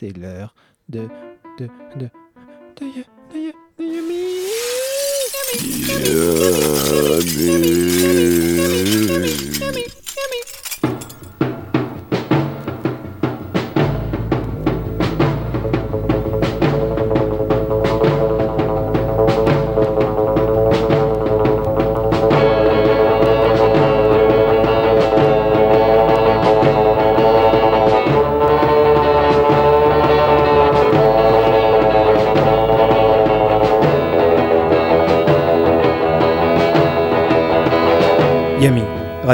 c'est 0.00 0.16
l'heure 0.16 0.54
de. 0.88 1.08
de. 1.58 1.68
de. 1.98 2.08
de. 2.78 2.86
de. 2.86 2.86
de. 3.34 3.52
Yumi. 3.78 4.50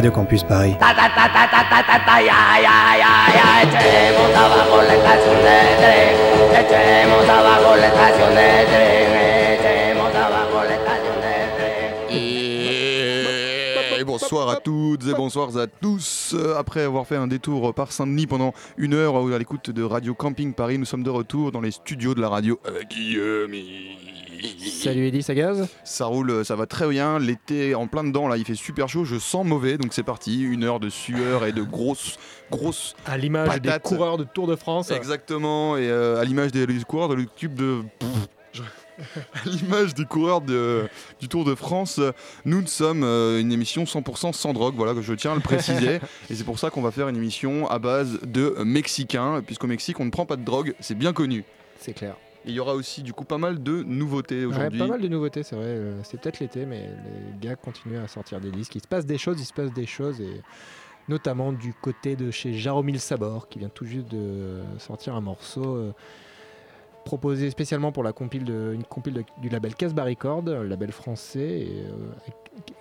De 0.00 0.10
tren 0.10 0.26
Et 13.98 14.04
bonsoir 14.04 14.50
à 14.50 14.56
toutes 14.56 15.06
et 15.08 15.14
bonsoir 15.14 15.56
à 15.56 15.66
tous. 15.66 16.34
Euh, 16.34 16.58
Après 16.58 16.82
avoir 16.82 17.06
fait 17.06 17.16
un 17.16 17.26
détour 17.26 17.72
par 17.72 17.92
Saint-Denis 17.92 18.26
pendant 18.26 18.52
une 18.76 18.92
heure 18.92 19.16
à 19.16 19.38
l'écoute 19.38 19.70
de 19.70 19.82
Radio 19.82 20.14
Camping 20.14 20.52
Paris, 20.52 20.78
nous 20.78 20.84
sommes 20.84 21.02
de 21.02 21.10
retour 21.10 21.50
dans 21.52 21.62
les 21.62 21.70
studios 21.70 22.14
de 22.14 22.20
la 22.20 22.28
radio 22.28 22.60
avec 22.66 22.94
Guillaume. 24.92 24.94
Salut 24.94 25.06
Eddie 25.08 25.22
Sagaz. 25.22 25.68
Ça 25.84 26.06
roule, 26.06 26.44
ça 26.44 26.56
va 26.56 26.66
très 26.66 26.88
bien. 26.88 27.18
L'été 27.18 27.74
en 27.74 27.86
plein 27.86 28.04
dedans, 28.04 28.28
là, 28.28 28.36
il 28.36 28.44
fait 28.44 28.54
super 28.54 28.88
chaud. 28.88 29.04
Je 29.04 29.18
sens 29.18 29.44
mauvais, 29.46 29.78
donc 29.78 29.92
c'est 29.92 30.02
parti. 30.02 30.42
Une 30.42 30.64
heure 30.64 30.80
de 30.80 30.88
sueur 30.88 31.44
et 31.44 31.52
de 31.52 31.62
grosses, 31.62 32.16
grosses. 32.50 32.94
À 33.06 33.16
l'image 33.18 33.60
des 33.60 33.70
coureurs 33.82 34.16
de 34.18 34.24
Tour 34.24 34.46
de 34.46 34.56
France. 34.56 34.90
Exactement. 34.90 35.76
Et 35.76 35.88
euh, 35.88 36.20
à 36.20 36.24
l'image 36.24 36.52
des, 36.52 36.66
des 36.66 36.82
coureurs 36.84 37.08
de 37.08 37.14
l'équipe 37.14 37.54
de. 37.54 37.82
Je- 38.52 38.62
À 39.34 39.46
l'image 39.46 39.92
des 39.92 40.06
coureurs 40.06 40.40
de- 40.40 40.88
du 41.20 41.28
Tour 41.28 41.44
de 41.44 41.54
France, 41.54 42.00
nous 42.46 42.62
ne 42.62 42.66
sommes 42.66 43.02
euh, 43.04 43.38
une 43.40 43.52
émission 43.52 43.84
100% 43.84 44.32
sans 44.32 44.54
drogue, 44.54 44.72
voilà, 44.74 44.94
que 44.94 45.02
je 45.02 45.12
tiens 45.12 45.32
à 45.32 45.34
le 45.34 45.42
préciser. 45.42 45.96
et 46.30 46.34
c'est 46.34 46.44
pour 46.44 46.58
ça 46.58 46.70
qu'on 46.70 46.80
va 46.80 46.90
faire 46.90 47.06
une 47.08 47.16
émission 47.16 47.68
à 47.68 47.78
base 47.78 48.18
de 48.22 48.54
Mexicains, 48.64 49.42
puisqu'au 49.46 49.66
Mexique, 49.66 50.00
on 50.00 50.06
ne 50.06 50.10
prend 50.10 50.24
pas 50.24 50.36
de 50.36 50.44
drogue, 50.44 50.74
c'est 50.80 50.96
bien 50.96 51.12
connu. 51.12 51.44
C'est 51.78 51.92
clair. 51.92 52.16
Et 52.46 52.50
il 52.50 52.54
y 52.54 52.60
aura 52.60 52.74
aussi 52.74 53.02
du 53.02 53.12
coup 53.12 53.24
pas 53.24 53.38
mal 53.38 53.60
de 53.62 53.82
nouveautés 53.82 54.46
Ouais, 54.46 54.54
aujourd'hui. 54.54 54.78
pas 54.78 54.86
mal 54.86 55.00
de 55.00 55.08
nouveautés, 55.08 55.42
c'est 55.42 55.56
vrai. 55.56 55.64
euh, 55.66 56.00
C'est 56.04 56.20
peut-être 56.20 56.38
l'été, 56.40 56.64
mais 56.64 56.88
les 57.40 57.48
gars 57.48 57.56
continuent 57.56 57.98
à 57.98 58.06
sortir 58.08 58.40
des 58.40 58.50
disques. 58.52 58.76
Il 58.76 58.80
se 58.82 58.86
passe 58.88 59.04
des 59.04 59.18
choses, 59.18 59.40
il 59.40 59.44
se 59.44 59.52
passe 59.52 59.72
des 59.72 59.86
choses, 59.86 60.20
et 60.20 60.40
notamment 61.08 61.52
du 61.52 61.74
côté 61.74 62.14
de 62.14 62.30
chez 62.30 62.54
Jaromil 62.54 63.00
Sabor, 63.00 63.48
qui 63.48 63.58
vient 63.58 63.68
tout 63.68 63.84
juste 63.84 64.08
de 64.08 64.60
sortir 64.78 65.14
un 65.16 65.20
morceau 65.20 65.74
euh, 65.76 65.92
proposé 67.04 67.50
spécialement 67.50 67.90
pour 67.92 68.02
la 68.04 68.12
compile 68.12 68.44
de, 68.44 68.72
une 68.74 68.84
compile 68.84 69.14
de- 69.14 69.24
du 69.40 69.48
label 69.48 69.74
Casbah 69.74 70.04
Record, 70.04 70.44
un 70.48 70.64
label 70.64 70.92
français, 70.92 71.60
et, 71.62 71.82
euh, 71.86 72.32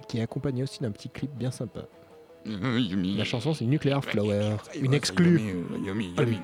qui 0.08 0.20
est 0.20 0.22
accompagné 0.22 0.62
aussi 0.64 0.80
d'un 0.82 0.92
petit 0.92 1.10
clip 1.10 1.32
bien 1.36 1.52
sympa. 1.52 1.82
La 2.46 3.24
chanson, 3.24 3.56
c'est 3.56 3.66
Nuclear 3.66 4.04
Flower, 4.06 4.58
une 4.80 4.94
exclue. 4.94 5.42
Yummy, 5.84 6.14
Allez. 6.18 6.38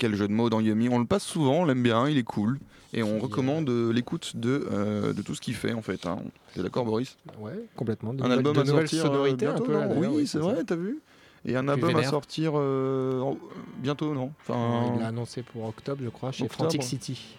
Quel 0.00 0.16
jeu 0.16 0.26
de 0.26 0.32
mots 0.32 0.48
dans 0.50 0.60
Yumi. 0.60 0.88
On 0.88 0.98
le 0.98 1.04
passe 1.04 1.24
souvent, 1.24 1.60
on 1.60 1.64
l'aime 1.66 1.82
bien, 1.82 2.08
il 2.08 2.16
est 2.18 2.22
cool. 2.24 2.58
Et 2.92 3.04
on 3.04 3.20
recommande 3.20 3.68
euh, 3.68 3.92
l'écoute 3.92 4.32
de, 4.34 4.66
euh, 4.72 5.12
de 5.12 5.22
tout 5.22 5.34
ce 5.36 5.40
qu'il 5.40 5.54
fait 5.54 5.74
en 5.74 5.82
fait. 5.82 6.06
Hein. 6.06 6.18
T'es 6.54 6.62
d'accord 6.62 6.84
Boris? 6.84 7.16
Ouais, 7.38 7.52
complètement. 7.76 8.12
De 8.14 8.22
Un 8.24 8.30
album 8.32 8.56
de 8.56 8.62
à 8.62 8.66
sortir 8.66 9.04
euh, 9.04 9.06
sonorités 9.08 9.46
un 9.46 9.50
bientôt, 9.54 9.64
peu. 9.66 9.72
non 9.74 9.94
Oui, 10.16 10.26
c'est 10.26 10.38
vrai, 10.38 10.64
t'as 10.64 10.74
vu? 10.74 10.98
Et 11.44 11.54
un 11.56 11.68
album 11.68 11.94
à 11.96 12.02
sortir 12.02 12.52
euh, 12.56 13.20
en- 13.20 13.36
bientôt, 13.78 14.12
non? 14.14 14.32
Enfin, 14.40 14.92
Il 14.94 15.00
l'a 15.00 15.08
annoncé 15.08 15.42
pour 15.42 15.64
octobre, 15.66 16.00
je 16.02 16.08
crois, 16.08 16.32
chez 16.32 16.44
Octobre. 16.44 16.62
Frantic 16.64 16.82
City. 16.82 17.36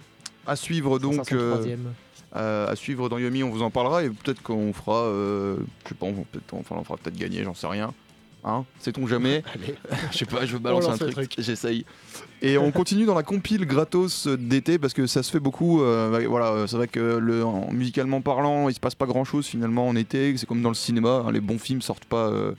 À 0.47 0.55
suivre 0.55 0.99
donc. 0.99 1.31
Euh, 1.33 1.75
euh, 2.37 2.67
à 2.71 2.75
suivre 2.77 3.09
dans 3.09 3.17
Yumi, 3.17 3.43
on 3.43 3.49
vous 3.49 3.61
en 3.61 3.69
parlera 3.71 4.03
et 4.05 4.09
peut-être 4.09 4.41
qu'on 4.41 4.71
fera, 4.71 5.03
euh, 5.03 5.57
je 5.83 5.89
sais 5.89 5.95
pas, 5.95 6.05
on, 6.05 6.13
peut-être, 6.13 6.53
enfin, 6.53 6.75
on 6.79 6.83
fera 6.85 6.95
peut-être 6.97 7.17
gagner, 7.17 7.43
j'en 7.43 7.53
sais 7.53 7.67
rien. 7.67 7.93
Hein 8.43 8.65
Sait-on 8.79 9.05
jamais. 9.05 9.43
Je 10.11 10.17
sais 10.17 10.25
pas, 10.25 10.45
je 10.47 10.53
veux 10.53 10.59
balancer 10.59 10.89
un 10.89 10.97
truc, 10.97 11.11
truc. 11.11 11.35
j'essaye. 11.37 11.85
Et 12.41 12.57
on 12.57 12.71
continue 12.71 13.05
dans 13.05 13.13
la 13.13 13.21
compile 13.21 13.65
gratos 13.67 14.27
d'été 14.27 14.79
parce 14.79 14.93
que 14.95 15.05
ça 15.05 15.21
se 15.21 15.29
fait 15.31 15.39
beaucoup. 15.39 15.83
euh, 15.83 16.09
bah, 16.09 16.25
voilà, 16.27 16.47
euh, 16.47 16.67
c'est 16.67 16.75
vrai 16.75 16.87
que 16.87 17.17
le, 17.17 17.45
en- 17.45 17.71
musicalement 17.71 18.21
parlant, 18.21 18.67
il 18.67 18.73
se 18.73 18.79
passe 18.79 18.95
pas 18.95 19.05
grand 19.05 19.25
chose 19.25 19.45
finalement 19.45 19.87
en 19.87 19.95
été. 19.95 20.35
C'est 20.37 20.47
comme 20.47 20.63
dans 20.63 20.69
le 20.69 20.75
cinéma, 20.75 21.23
hein, 21.27 21.31
les 21.31 21.39
bons 21.39 21.59
films 21.59 21.83
sortent 21.83 22.05
pas 22.05 22.29
euh, 22.29 22.53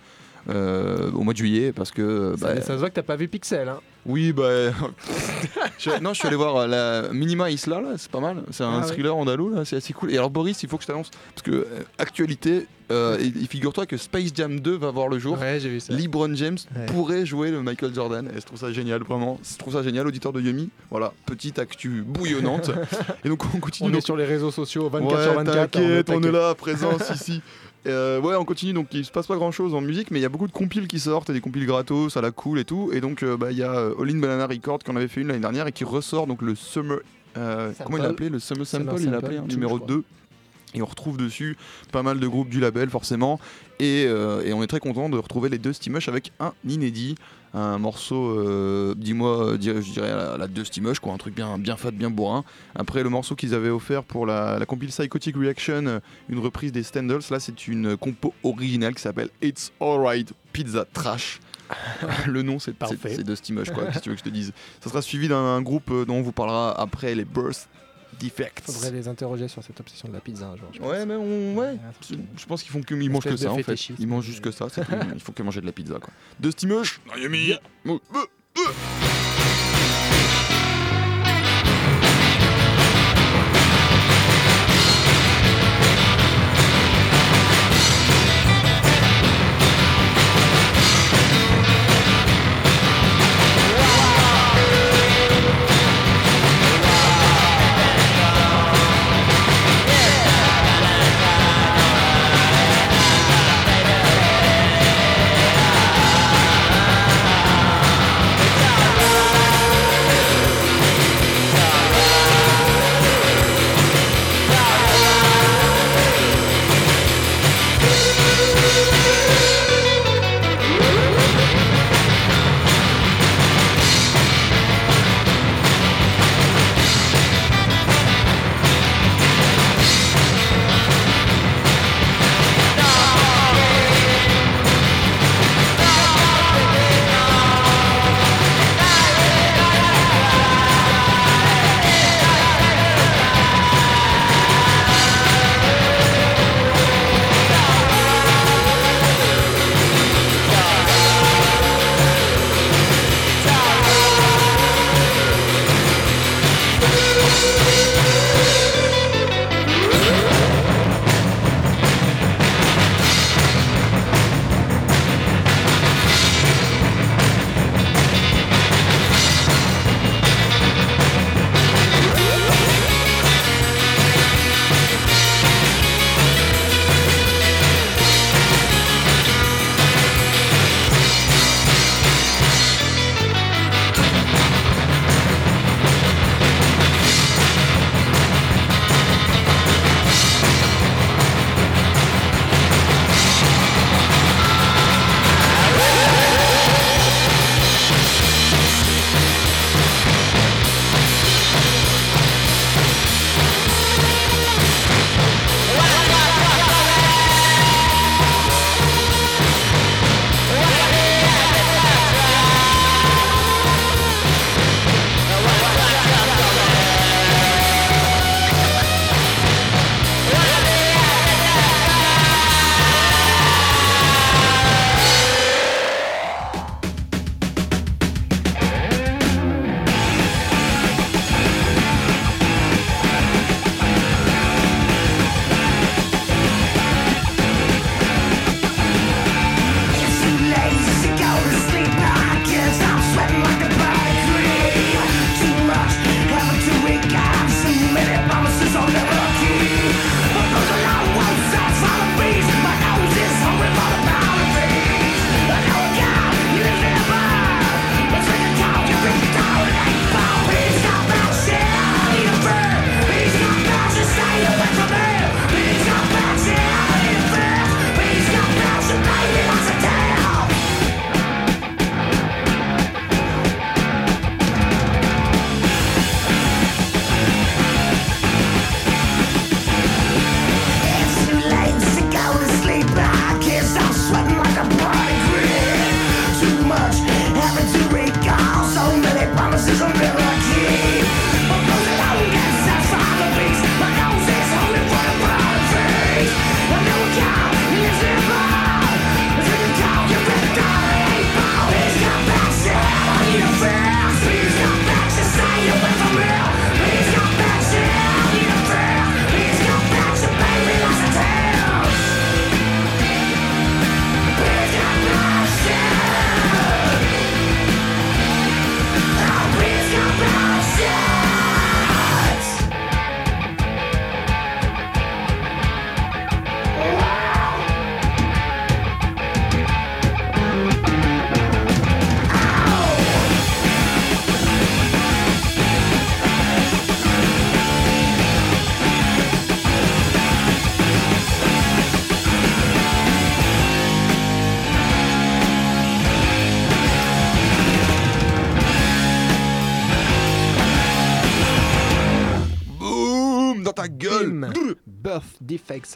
euh, 0.51 1.11
au 1.13 1.23
mois 1.23 1.33
de 1.33 1.39
juillet 1.39 1.73
parce 1.73 1.91
que 1.91 2.35
Ça, 2.39 2.55
bah, 2.55 2.61
ça 2.61 2.75
se 2.75 2.79
voit 2.79 2.91
que 2.91 2.95
t'as 2.95 3.03
pas 3.03 3.17
vu 3.17 3.29
Pixel. 3.29 3.69
Hein. 3.69 3.79
oui 4.07 4.33
bah 4.33 4.49
je, 5.79 5.91
non 6.01 6.13
je 6.13 6.19
suis 6.19 6.27
allé 6.29 6.37
voir 6.37 6.57
euh, 6.57 6.67
la 6.67 7.13
Minima 7.13 7.51
Isla 7.51 7.81
là 7.81 7.91
c'est 7.97 8.11
pas 8.11 8.21
mal 8.21 8.43
c'est 8.51 8.65
un 8.65 8.73
Ah 8.73 8.81
ouais. 8.81 8.87
thriller 8.87 9.17
andalou 9.17 9.51
là 9.55 9.65
c'est 9.65 9.77
assez 9.77 9.93
cool 9.93 10.11
et 10.13 10.17
alors 10.19 10.31
Boris 10.31 10.63
il 10.63 10.69
faut 10.69 10.77
que 10.77 10.83
je 10.83 10.89
t'annonce 10.89 11.11
parce 11.35 11.43
que 11.45 11.51
euh, 11.53 11.65
actualité 11.99 12.67
euh, 12.91 13.17
et, 13.21 13.27
et 13.29 13.47
figure-toi 13.47 13.87
que 13.87 13.97
Space 13.97 14.31
Jam 14.35 14.59
2 14.61 14.77
va 14.77 14.91
voir 14.91 15.09
le 15.09 15.19
jour 15.19 15.39
Ouais, 15.41 15.59
j'ai 15.61 15.69
vu 15.71 15.81
ça. 15.81 15.93
LeBron 15.95 16.35
James 16.35 16.59
Ouais. 16.77 16.87
pourrait 16.87 17.25
jouer 17.25 17.51
le 17.51 17.63
Michael 17.63 17.95
Jordan 17.95 18.29
et 18.37 18.41
je 18.41 18.45
trouve 18.45 18.59
ça 18.59 18.73
génial 18.73 19.03
vraiment 19.03 19.39
je 19.49 19.57
trouve 19.57 19.73
ça 19.75 19.83
génial 19.83 20.07
auditeur 20.07 20.33
de 20.33 20.41
Yumi 20.41 20.69
voilà 20.91 21.13
petite 21.27 21.59
actu 21.61 22.03
bouillonnante 22.05 22.71
et 23.25 23.29
donc 23.29 23.45
on 23.55 23.59
continue 23.61 23.89
On 23.89 23.93
donc 23.93 23.99
est 24.03 24.05
sur 24.05 24.17
les 24.17 24.25
réseaux 24.25 24.51
sociaux 24.51 24.89
24 24.91 25.15
ouais, 25.17 25.23
sur 25.23 25.35
24. 25.35 25.71
T'inquiète, 25.71 26.11
on 26.11 26.15
taquet. 26.21 26.29
est 26.29 26.33
là, 26.33 26.55
présence 26.57 27.11
ici. 27.15 27.41
Euh, 27.87 28.21
ouais, 28.21 28.35
on 28.37 28.45
continue. 28.45 28.73
Donc, 28.73 28.89
il 28.93 29.05
se 29.05 29.11
passe 29.11 29.27
pas 29.27 29.37
grand 29.37 29.51
chose 29.51 29.75
en 29.75 29.81
musique, 29.81 30.11
mais 30.11 30.19
il 30.19 30.23
y 30.23 30.27
a 30.27 30.29
beaucoup 30.29 30.47
de 30.47 30.53
compiles 30.53 30.87
qui 30.87 31.01
sortent 31.01 31.31
et 31.31 31.33
des 31.33 31.41
compiles 31.41 31.67
gratos, 31.67 32.13
ça 32.13 32.21
la 32.21 32.31
cool 32.31 32.59
et 32.59 32.65
tout. 32.65 32.91
Et 32.93 33.01
donc, 33.01 33.23
euh, 33.23 33.37
bah, 33.37 33.51
il 33.51 33.59
y 33.59 33.63
a 33.63 33.73
euh, 33.73 33.95
All 34.01 34.11
In 34.11 34.19
Banana 34.21 34.47
Record 34.47 34.79
qui 34.81 34.91
en 34.91 34.97
avait 34.97 35.09
fait 35.09 35.21
une 35.23 35.29
l'année 35.29 35.41
dernière 35.41 35.67
et 35.67 35.73
qui 35.73 35.85
ressort 35.85 36.27
donc 36.27 36.43
le 36.43 36.55
Summer. 36.55 36.99
euh, 37.37 37.73
Sample. 37.73 37.85
comment 37.85 37.97
il 37.99 38.03
l'a 38.03 38.09
appelé 38.11 38.29
Le 38.29 38.39
Summer 38.39 38.67
Sample, 38.67 38.85
Summer 38.85 39.01
il 39.01 39.07
l'a 39.07 39.13
Sample, 39.15 39.25
appelé, 39.25 39.39
hein, 39.39 39.45
numéro 39.49 39.75
je 39.79 39.83
crois. 39.85 39.97
2. 39.97 40.05
Et 40.75 40.81
on 40.83 40.87
retrouve 40.87 41.17
dessus 41.17 41.57
pas 41.91 42.03
mal 42.03 42.19
de 42.21 42.27
groupes 42.27 42.49
du 42.49 42.61
label, 42.61 42.89
forcément. 42.91 43.39
Et, 43.79 44.05
euh, 44.07 44.43
et 44.45 44.53
on 44.53 44.63
est 44.63 44.67
très 44.67 44.81
content 44.81 45.09
de 45.09 45.19
retrouver 45.19 45.49
les 45.49 45.59
deux 45.59 45.73
Steamush 45.73 46.09
avec 46.09 46.33
un 46.41 46.53
inédit. 46.67 47.15
Un 47.55 47.77
morceau, 47.77 48.31
euh, 48.39 48.95
dis-moi, 48.97 49.49
euh, 49.49 49.53
je 49.61 49.93
dirais 49.93 50.09
la, 50.09 50.39
la 50.39 50.47
deux 50.47 50.65
Steamush, 50.65 51.01
quoi. 51.01 51.13
Un 51.13 51.19
truc 51.19 51.35
bien, 51.35 51.59
bien 51.59 51.77
fat, 51.77 51.91
bien 51.91 52.09
bourrin. 52.09 52.45
Après, 52.75 53.03
le 53.03 53.11
morceau 53.11 53.35
qu'ils 53.35 53.53
avaient 53.55 53.69
offert 53.69 54.05
pour 54.05 54.25
la, 54.25 54.59
la 54.59 54.65
compile 54.65 54.89
Psychotic 54.89 55.37
Reaction, 55.37 56.01
une 56.31 56.39
reprise 56.39 56.73
des 56.73 56.83
Standals, 56.83 57.21
là, 57.31 57.39
c'est 57.41 57.69
une 57.69 57.99
compo 57.99 58.33
originale 58.43 58.95
qui 58.95 59.03
s'appelle 59.03 59.29
It's 59.43 59.71
Alright 59.81 60.33
Pizza 60.55 60.87
Trash. 60.91 61.41
le 62.27 62.43
nom, 62.43 62.59
c'est 62.59 62.75
Parfait. 62.75 62.97
c'est- 63.03 63.17
c'est 63.17 63.25
de 63.25 63.35
Steamush, 63.35 63.71
quoi. 63.71 63.85
Que 63.85 63.99
tu 63.99 64.09
veux 64.09 64.15
que 64.15 64.21
je 64.21 64.25
te 64.25 64.29
dise 64.31 64.53
Ça 64.81 64.89
sera 64.89 65.03
suivi 65.03 65.29
d'un 65.29 65.61
groupe 65.61 65.91
dont 66.07 66.15
on 66.17 66.23
vous 66.23 66.33
parlera 66.33 66.79
après, 66.81 67.15
les 67.15 67.25
Birth 67.27 67.69
Defects. 68.21 68.63
Faudrait 68.65 68.91
les 68.91 69.09
interroger 69.09 69.49
sur 69.49 69.63
cette 69.63 69.79
obsession 69.81 70.09
de 70.09 70.13
la 70.15 70.21
pizza 70.21 70.47
un 70.47 70.57
jour. 70.57 70.69
je 70.73 70.79
pense. 70.79 70.89
Ouais, 70.89 71.07
mais 71.07 71.15
on, 71.15 71.57
ouais. 71.57 71.77
Je 72.37 72.47
pense 72.47 72.63
qu'ils 72.63 72.73
font 72.73 72.83
que 72.83 72.95
ils 72.95 73.11
mangent 73.11 73.25
que 73.25 73.37
ça 73.37 73.53
en 73.53 73.59
fait. 73.59 73.89
Ils 73.99 74.07
mangent 74.07 74.27
juste 74.27 74.41
que 74.41 74.51
ça. 74.51 74.67
tout. 74.69 74.81
Il 75.15 75.21
faut 75.21 75.33
que 75.33 75.43
manger 75.43 75.61
de 75.61 75.67
la 75.67 75.73
pizza 75.73 75.99
quoi. 75.99 76.13
De 76.41 76.51
Steamush. 76.51 77.01
Miami. 77.17 77.55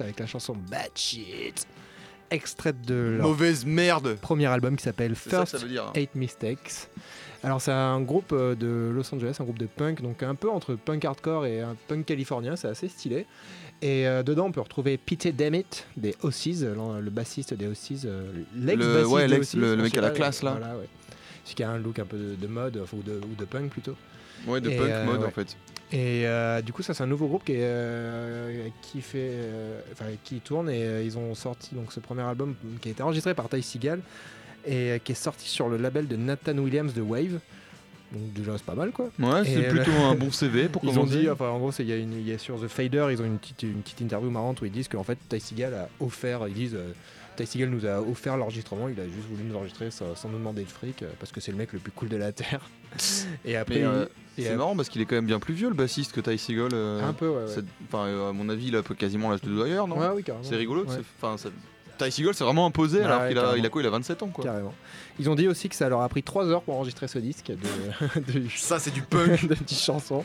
Avec 0.01 0.19
la 0.21 0.27
chanson 0.27 0.55
Bad 0.71 0.91
Shit, 0.95 1.67
extraite 2.31 2.81
de 2.83 3.17
leur 3.19 3.29
Mauvaise 3.29 3.65
merde. 3.65 4.17
premier 4.21 4.47
album 4.47 4.77
qui 4.77 4.83
s'appelle 4.85 5.15
C'est 5.17 5.31
ça 5.31 5.39
que 5.39 5.47
First 5.47 5.53
ça 5.59 5.59
veut 5.59 5.69
dire. 5.71 5.85
hein. 5.85 5.93
Eight 5.95 6.15
Mistakes. 6.15 6.89
Alors 7.43 7.61
c'est 7.61 7.71
un 7.73 8.01
groupe 8.01 8.33
euh, 8.33 8.55
de 8.57 8.91
Los 8.93 9.15
Angeles, 9.15 9.37
un 9.39 9.45
groupe 9.45 9.59
de 9.59 9.67
punk, 9.67 10.03
donc 10.03 10.23
un 10.23 10.35
peu 10.35 10.51
entre 10.51 10.75
punk 10.75 11.05
hardcore 11.05 11.47
et 11.47 11.61
un 11.61 11.77
punk 11.87 12.05
californien, 12.07 12.57
c'est 12.57 12.67
assez 12.69 12.89
stylé. 12.89 13.27
Et 13.83 14.09
euh, 14.09 14.23
dedans 14.23 14.47
on 14.47 14.53
peut 14.53 14.61
retrouver 14.63 14.97
Pete 14.97 15.29
Dammit 15.37 15.67
des 15.97 16.17
Ossies, 16.23 16.65
le, 16.65 17.11
bassiste 17.11 17.55
des 17.55 17.67
Ossies, 17.69 18.01
euh, 18.07 18.33
l'ex-bassiste 18.57 19.01
Le- 19.03 19.07
ouais, 19.07 19.23
des 19.29 19.35
l'ex- 19.35 19.41
Ossies, 19.49 19.57
le- 19.59 19.73
le 19.73 19.77
je 19.79 19.83
mec 19.83 19.93
sais 19.93 19.99
à 19.99 20.03
la 20.03 20.11
classe, 20.11 20.43
là. 20.43 20.53
Voilà, 20.59 20.77
ouais. 20.79 20.89
Celui 21.47 21.55
qui 21.55 21.63
a 21.63 21.71
un 21.71 21.79
look 21.79 21.99
un 21.99 22.05
peu 22.05 22.19
de, 22.19 22.35
de 22.35 22.47
mode, 22.47 22.77
ou, 22.93 23.03
de, 23.03 23.13
ou 23.15 23.35
de 23.39 23.45
punk 23.47 23.71
plutôt. 23.71 23.95
Ouais, 24.47 24.61
de 24.61 24.69
Et, 24.69 24.77
punk 24.77 24.89
euh, 24.91 25.05
mode 25.07 25.21
ouais. 25.21 25.27
en 25.27 25.31
fait. 25.31 25.57
Et 25.93 26.27
euh, 26.27 26.61
du 26.63 26.73
coup, 26.73 26.83
ça 26.83 26.93
c'est 26.93 27.05
un 27.05 27.07
nouveau 27.07 27.29
groupe 27.29 27.45
qui, 27.45 27.53
est, 27.53 27.59
euh, 27.61 28.69
qui 28.83 29.01
fait, 29.01 29.31
euh, 29.31 29.81
enfin, 29.93 30.07
qui 30.25 30.41
tourne 30.41 30.69
et 30.69 31.03
ils 31.05 31.17
ont 31.17 31.33
sorti 31.37 31.77
donc 31.77 31.93
ce 31.93 32.01
premier 32.01 32.23
album 32.23 32.57
qui 32.81 32.89
a 32.89 32.91
été 32.91 33.03
enregistré 33.05 33.35
par 33.35 33.49
Ty 33.49 33.63
Seagal 33.63 34.01
et 34.67 35.01
qui 35.05 35.13
est 35.13 35.15
sorti 35.15 35.49
sur 35.49 35.69
le 35.69 35.77
label 35.77 36.09
de 36.09 36.17
Nathan 36.17 36.59
Williams 36.59 36.93
de 36.93 37.03
Wave. 37.03 37.39
Donc 38.13 38.33
déjà 38.33 38.53
c'est 38.57 38.65
pas 38.67 38.75
mal 38.75 38.91
quoi. 38.91 39.11
Ouais, 39.21 39.45
c'est 39.45 39.69
plutôt 39.69 39.93
un 39.93 40.15
bon 40.17 40.33
CV 40.33 40.69
pour 40.69 40.83
Ils 40.85 40.91
ont 40.91 41.03
commencer. 41.03 41.21
dit, 41.21 41.31
enfin 41.31 41.49
en 41.51 41.59
gros, 41.59 41.71
il 41.79 41.87
y, 41.87 41.93
a 41.93 41.97
y 42.35 42.39
sur 42.39 42.61
The 42.61 42.67
Fader, 42.69 43.07
ils 43.13 43.23
ont 43.23 43.25
une 43.25 43.39
petite, 43.39 43.63
une 43.63 43.83
petite 43.83 44.01
interview 44.01 44.31
marrante 44.31 44.61
où 44.63 44.65
ils 44.65 44.73
disent 44.73 44.89
qu'en 44.89 45.05
fait 45.05 45.19
Ty 45.29 45.39
Seagal 45.41 45.73
a 45.75 45.89
offert, 46.01 46.47
ils 46.49 46.55
disent, 46.55 46.79
Ty 47.37 47.47
Seagal 47.47 47.69
nous 47.69 47.87
a 47.87 48.01
offert 48.01 48.37
l'enregistrement, 48.37 48.89
il 48.89 48.99
a 49.01 49.05
juste 49.05 49.29
voulu 49.31 49.45
nous 49.45 49.55
enregistrer 49.57 49.91
sans, 49.91 50.15
sans 50.15 50.29
nous 50.29 50.39
demander 50.39 50.65
de 50.65 50.69
fric 50.69 51.03
euh, 51.03 51.11
parce 51.21 51.31
que 51.33 51.41
c'est 51.41 51.53
le 51.53 51.59
mec 51.59 51.73
le 51.73 51.79
plus 51.79 51.93
cool 51.93 52.09
de 52.09 52.17
la 52.17 52.33
terre. 52.33 52.61
et 53.45 53.57
après, 53.57 53.83
euh, 53.83 54.07
C'est 54.37 54.57
marrant 54.57 54.75
parce 54.77 54.89
qu'il 54.89 55.01
est 55.03 55.07
quand 55.07 55.15
même 55.17 55.27
bien 55.27 55.39
plus 55.41 55.55
vieux 55.55 55.69
le 55.69 55.75
bassiste 55.75 56.13
que 56.13 56.21
Ty 56.21 56.39
Seagal. 56.39 56.71
euh, 56.73 57.03
un 57.07 57.13
peu, 57.13 57.29
ouais. 57.29 57.45
Enfin, 57.89 58.29
à 58.29 58.33
mon 58.33 58.49
avis, 58.49 58.69
il 58.69 58.77
a 58.77 58.83
quasiment 58.83 59.31
l'âge 59.31 59.43
de 59.43 59.51
Dwyer, 59.51 59.77
non? 59.87 59.99
Ouais, 59.99 60.09
oui, 60.15 60.23
carrément. 60.25 60.45
C'est 60.45 60.57
rigolo. 60.57 60.83
Ouais. 60.85 60.89
c'est- 60.97 61.03
Enfin, 61.23 61.37
ça- 61.37 61.51
Ty 61.97 62.11
Seagal, 62.11 62.35
c'est 62.35 62.45
vraiment 62.45 62.67
imposé 62.67 62.99
Ouais, 62.99 63.05
alors 63.05 63.23
ouais, 63.23 63.29
qu'il 63.29 63.39
a, 63.39 63.57
il 63.57 63.67
a 63.67 63.69
quoi 63.69 63.83
Il 63.83 63.87
a 63.87 63.91
27 63.91 64.23
ans 64.23 64.29
quoi. 64.29 64.45
Carrément. 64.45 64.75
Ils 65.19 65.31
ont 65.31 65.35
dit 65.35 65.49
aussi 65.49 65.69
que 65.69 65.75
ça 65.75 65.89
leur 65.89 66.03
a 66.03 66.09
pris 66.09 66.23
3 66.23 66.47
heures 66.49 66.63
pour 66.63 66.75
enregistrer 66.75 67.09
ce 67.09 67.19
disque 67.19 67.47
de, 67.47 68.33
de, 68.33 68.49
Ça, 68.55 68.79
c'est 68.79 68.91
du 68.91 69.03
punk. 69.03 69.47
de 69.49 69.55
10 69.55 69.81
chansons. 69.83 70.25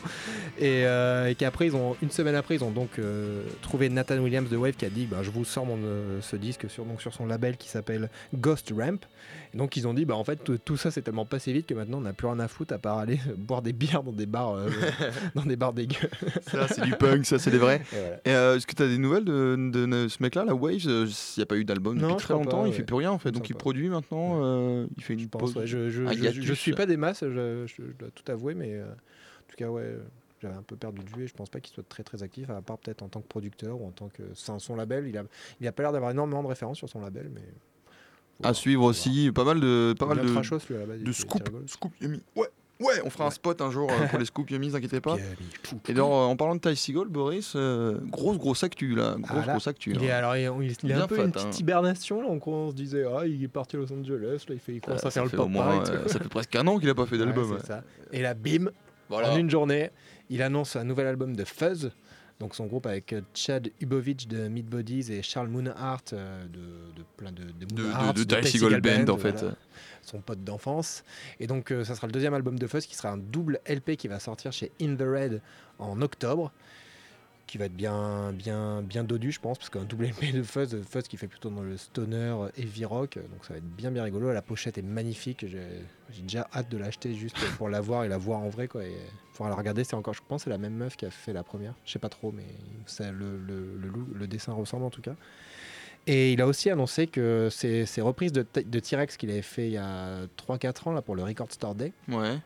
Et, 0.58 0.84
euh, 0.84 1.28
et 1.28 1.34
qu'après, 1.34 1.66
ils 1.66 1.76
ont, 1.76 1.96
une 2.02 2.10
semaine 2.10 2.34
après, 2.34 2.56
ils 2.56 2.64
ont 2.64 2.70
donc 2.70 2.98
euh, 2.98 3.44
trouvé 3.62 3.88
Nathan 3.88 4.18
Williams 4.18 4.50
de 4.50 4.56
Wave 4.56 4.74
qui 4.74 4.84
a 4.84 4.90
dit 4.90 5.06
bah, 5.06 5.18
Je 5.22 5.30
vous 5.30 5.44
sors 5.44 5.64
mon, 5.64 5.78
euh, 5.82 6.20
ce 6.20 6.36
disque 6.36 6.68
sur, 6.68 6.84
donc, 6.84 7.00
sur 7.00 7.14
son 7.14 7.26
label 7.26 7.56
qui 7.56 7.68
s'appelle 7.68 8.10
Ghost 8.34 8.72
Ramp. 8.76 9.00
Donc, 9.54 9.76
ils 9.76 9.86
ont 9.86 9.94
dit 9.94 10.04
bah, 10.04 10.16
En 10.16 10.24
fait, 10.24 10.40
tout, 10.64 10.76
ça, 10.76 10.90
c'est 10.90 11.02
tellement 11.02 11.26
passé 11.26 11.52
vite 11.52 11.66
que 11.66 11.74
maintenant, 11.74 11.98
on 11.98 12.02
n'a 12.02 12.12
plus 12.12 12.26
rien 12.26 12.38
à 12.40 12.48
foutre 12.48 12.72
à 12.74 12.78
part 12.78 12.98
aller 12.98 13.18
boire 13.36 13.60
des 13.62 13.72
bières 13.72 14.02
dans 14.02 14.12
des 14.12 14.26
bars, 14.26 14.54
euh, 14.54 14.68
dans 15.34 15.44
des 15.44 15.56
bars 15.56 15.72
dégueux. 15.72 16.08
ça, 16.46 16.68
c'est 16.68 16.80
du 16.82 16.92
punk, 16.92 17.26
ça, 17.26 17.38
c'est 17.38 17.50
des 17.50 17.58
vrais. 17.58 17.82
Et 17.92 17.96
voilà. 17.96 18.16
Et 18.24 18.30
euh, 18.34 18.56
est-ce 18.56 18.66
que 18.66 18.74
tu 18.74 18.82
as 18.82 18.88
des 18.88 18.98
nouvelles 18.98 19.24
de, 19.24 19.56
de- 19.72 19.86
de 19.86 20.08
ce 20.08 20.22
mec-là, 20.22 20.44
la 20.44 20.54
Waves 20.54 20.86
euh, 20.86 21.06
Il 21.06 21.40
n'y 21.40 21.42
a 21.42 21.46
pas 21.46 21.56
eu 21.56 21.64
d'album 21.64 21.98
depuis 21.98 22.16
très 22.16 22.34
longtemps, 22.34 22.62
pas, 22.62 22.68
il 22.68 22.72
fait 22.74 22.82
plus 22.84 22.96
rien 22.96 23.10
en 23.10 23.18
fait. 23.18 23.30
Donc 23.32 23.48
il 23.50 23.52
pas. 23.54 23.58
produit 23.58 23.88
maintenant, 23.88 24.40
euh, 24.42 24.86
il 24.96 25.02
fait 25.02 25.14
une 25.14 25.20
Je 25.20 25.26
pense, 25.28 25.40
pause. 25.52 25.56
ouais, 25.56 25.66
je, 25.66 25.88
je 25.90 26.52
suis 26.54 26.72
pas 26.72 26.86
des 26.86 26.96
masses, 26.96 27.20
je, 27.22 27.66
je- 27.66 27.74
je 27.82 27.82
dois 27.98 28.08
tout 28.14 28.30
avouer, 28.32 28.54
mais 28.54 28.74
euh, 28.74 28.84
en 28.86 29.48
tout 29.48 29.56
cas, 29.56 29.68
ouais, 29.68 29.82
euh, 29.82 29.98
j'avais 30.40 30.54
un 30.54 30.62
peu 30.62 30.76
perdu 30.76 31.02
de 31.04 31.10
vue 31.16 31.24
et 31.24 31.26
je 31.26 31.34
pense 31.34 31.50
pas 31.50 31.60
qu'il 31.60 31.72
soit 31.74 31.86
très 31.88 32.02
très 32.02 32.22
actif, 32.22 32.48
à 32.50 32.60
part 32.62 32.78
peut-être 32.78 33.02
en 33.02 33.08
tant 33.08 33.20
que 33.20 33.28
producteur 33.28 33.80
ou 33.80 33.86
en 33.86 33.90
tant 33.90 34.08
que. 34.08 34.22
C'est 34.34 34.50
un- 34.50 34.58
son 34.58 34.76
label, 34.76 35.06
il 35.06 35.16
a, 35.18 35.24
il 35.60 35.66
a 35.68 35.72
pas 35.72 35.82
l'air 35.82 35.92
d'avoir 35.92 36.10
énormément 36.10 36.42
de 36.42 36.48
références 36.48 36.78
sur 36.78 36.88
son 36.88 37.00
label, 37.00 37.30
mais. 37.34 37.42
À 38.42 38.54
suivre 38.54 38.82
aussi, 38.84 39.30
pas 39.32 39.44
mal 39.44 39.60
de, 39.60 39.94
pas 39.98 40.06
mal 40.06 40.18
de, 40.18 40.22
lui, 40.28 41.04
de 41.04 41.12
scoop, 41.12 41.48
scoop. 41.66 41.92
Ouais, 42.34 42.48
ouais, 42.80 42.94
on 43.04 43.10
fera 43.10 43.26
un 43.26 43.30
spot 43.30 43.60
un 43.60 43.70
jour 43.70 43.88
euh, 43.90 44.06
pour 44.08 44.18
les 44.18 44.24
scoop 44.24 44.50
yummy, 44.50 44.74
inquiétez 44.74 45.00
pas. 45.00 45.14
Euh, 45.14 45.76
Et 45.88 45.94
donc, 45.94 46.10
en 46.10 46.34
parlant 46.36 46.56
de 46.56 46.60
Ty 46.60 46.74
Seagal, 46.74 47.06
Boris, 47.08 47.52
euh, 47.54 47.98
grosse 48.10 48.38
grosse 48.38 48.64
actu 48.64 48.96
là, 48.96 49.14
grosse 49.18 49.30
Ah, 49.42 49.46
là, 49.46 49.52
grosse 49.52 49.68
actu. 49.68 49.92
Il 49.94 50.02
est, 50.02 50.08
là. 50.08 50.18
alors, 50.18 50.36
il, 50.36 50.64
il- 50.66 50.76
il 50.82 50.90
est 50.90 50.94
Bien 50.94 51.02
un 51.02 51.06
peu 51.06 51.14
fat, 51.16 51.22
une 51.22 51.28
hein. 51.28 51.32
petite 51.32 51.60
hibernation, 51.60 52.20
là, 52.22 52.28
on, 52.30 52.40
on 52.50 52.70
se 52.70 52.74
disait, 52.74 53.04
ah, 53.16 53.26
il 53.26 53.44
est 53.44 53.48
parti 53.48 53.76
à 53.76 53.78
Los 53.78 53.92
Angeles, 53.92 54.44
là, 54.48 54.54
il, 54.54 54.58
fait, 54.58 54.72
il 54.72 54.76
Euh, 54.78 54.80
commence 54.80 55.00
ça, 55.02 55.08
à 55.08 55.10
faire 55.12 55.24
le 55.24 55.30
pop 55.30 55.48
moins, 55.48 55.84
euh, 55.88 56.08
ça 56.08 56.18
fait 56.18 56.28
presque 56.28 56.56
un 56.56 56.66
an 56.66 56.78
qu'il 56.80 56.88
a 56.88 56.94
pas 56.96 57.06
fait 57.06 57.18
d'album. 57.18 57.48
Ouais, 57.48 57.56
ouais. 57.58 57.76
Et 58.12 58.22
là, 58.22 58.34
bim, 58.34 58.70
Voilà. 59.08 59.32
En 59.32 59.36
une 59.36 59.50
journée, 59.50 59.90
il 60.30 60.42
annonce 60.42 60.74
un 60.74 60.82
nouvel 60.84 61.06
album 61.06 61.36
de 61.36 61.44
Fuzz, 61.44 61.92
donc 62.40 62.54
son 62.54 62.66
groupe 62.66 62.86
avec 62.86 63.12
euh, 63.12 63.20
Chad 63.34 63.70
Ubovic 63.80 64.28
de 64.28 64.48
Meat 64.48 64.66
Bodies 64.66 65.12
et 65.12 65.22
Charles 65.22 65.48
Moonhart 65.48 66.02
euh, 66.12 66.44
de, 66.46 66.92
de 66.96 67.04
plein 67.16 67.30
de, 67.32 67.44
de, 67.44 67.64
De, 67.66 67.82
Moonheart, 67.82 68.16
de, 68.16 68.24
de 68.24 68.42
Seagal 68.42 68.80
Band 68.80 69.12
en 69.12 69.16
voilà, 69.16 69.38
fait. 69.38 69.46
son 70.02 70.20
pote 70.20 70.42
d'enfance. 70.42 71.04
Et 71.40 71.46
donc 71.46 71.70
euh, 71.70 71.84
ça 71.84 71.94
sera 71.94 72.06
le 72.06 72.12
deuxième 72.12 72.34
album 72.34 72.58
de 72.58 72.66
Fuzz 72.66 72.86
qui 72.86 72.96
sera 72.96 73.10
un 73.10 73.18
double 73.18 73.60
LP 73.68 73.96
qui 73.96 74.08
va 74.08 74.18
sortir 74.18 74.52
chez 74.52 74.72
In 74.80 74.96
the 74.96 75.02
Red 75.02 75.40
en 75.78 76.00
octobre. 76.02 76.52
Qui 77.52 77.58
va 77.58 77.66
être 77.66 77.76
bien, 77.76 78.32
bien, 78.32 78.80
bien 78.80 79.04
dodu, 79.04 79.30
je 79.30 79.38
pense, 79.38 79.58
parce 79.58 79.68
qu'un 79.68 79.84
double 79.84 80.06
LP 80.06 80.32
de 80.32 80.42
Fuzz, 80.42 80.74
Fuzz 80.88 81.02
qui 81.02 81.18
fait 81.18 81.26
plutôt 81.26 81.50
dans 81.50 81.60
le 81.60 81.76
stoner 81.76 82.34
heavy 82.56 82.86
rock, 82.86 83.16
donc 83.30 83.44
ça 83.44 83.52
va 83.52 83.58
être 83.58 83.76
bien, 83.76 83.90
bien 83.90 84.04
rigolo. 84.04 84.32
La 84.32 84.40
pochette 84.40 84.78
est 84.78 84.82
magnifique, 84.82 85.44
j'ai 85.46 86.22
déjà 86.22 86.48
hâte 86.54 86.70
de 86.70 86.78
l'acheter 86.78 87.14
juste 87.14 87.36
pour 87.58 87.68
la 87.68 87.82
voir 87.82 88.04
et 88.04 88.08
la 88.08 88.16
voir 88.16 88.40
en 88.40 88.48
vrai, 88.48 88.68
quoi. 88.68 88.84
Et 88.84 88.96
faudra 89.34 89.50
la 89.50 89.56
regarder, 89.56 89.84
c'est 89.84 89.96
encore, 89.96 90.14
je 90.14 90.22
pense, 90.26 90.44
c'est 90.44 90.50
la 90.50 90.56
même 90.56 90.72
meuf 90.72 90.96
qui 90.96 91.04
a 91.04 91.10
fait 91.10 91.34
la 91.34 91.42
première. 91.42 91.74
Je 91.84 91.92
sais 91.92 91.98
pas 91.98 92.08
trop, 92.08 92.32
mais 92.32 92.46
le, 93.12 94.26
dessin 94.26 94.54
ressemble 94.54 94.86
en 94.86 94.90
tout 94.90 95.02
cas. 95.02 95.16
Et 96.06 96.32
il 96.32 96.40
a 96.40 96.46
aussi 96.46 96.70
annoncé 96.70 97.06
que 97.06 97.48
ces, 97.50 97.84
ces 97.84 98.00
reprises 98.00 98.32
de, 98.32 98.46
de 98.64 98.78
T-Rex 98.80 99.18
qu'il 99.18 99.28
avait 99.28 99.42
fait 99.42 99.66
il 99.66 99.72
y 99.72 99.76
a 99.76 100.24
3-4 100.48 100.88
ans 100.88 100.92
là, 100.92 101.02
pour 101.02 101.16
le 101.16 101.22
Record 101.22 101.52
Store 101.52 101.74
Day 101.74 101.92
Ouais. 102.08 102.38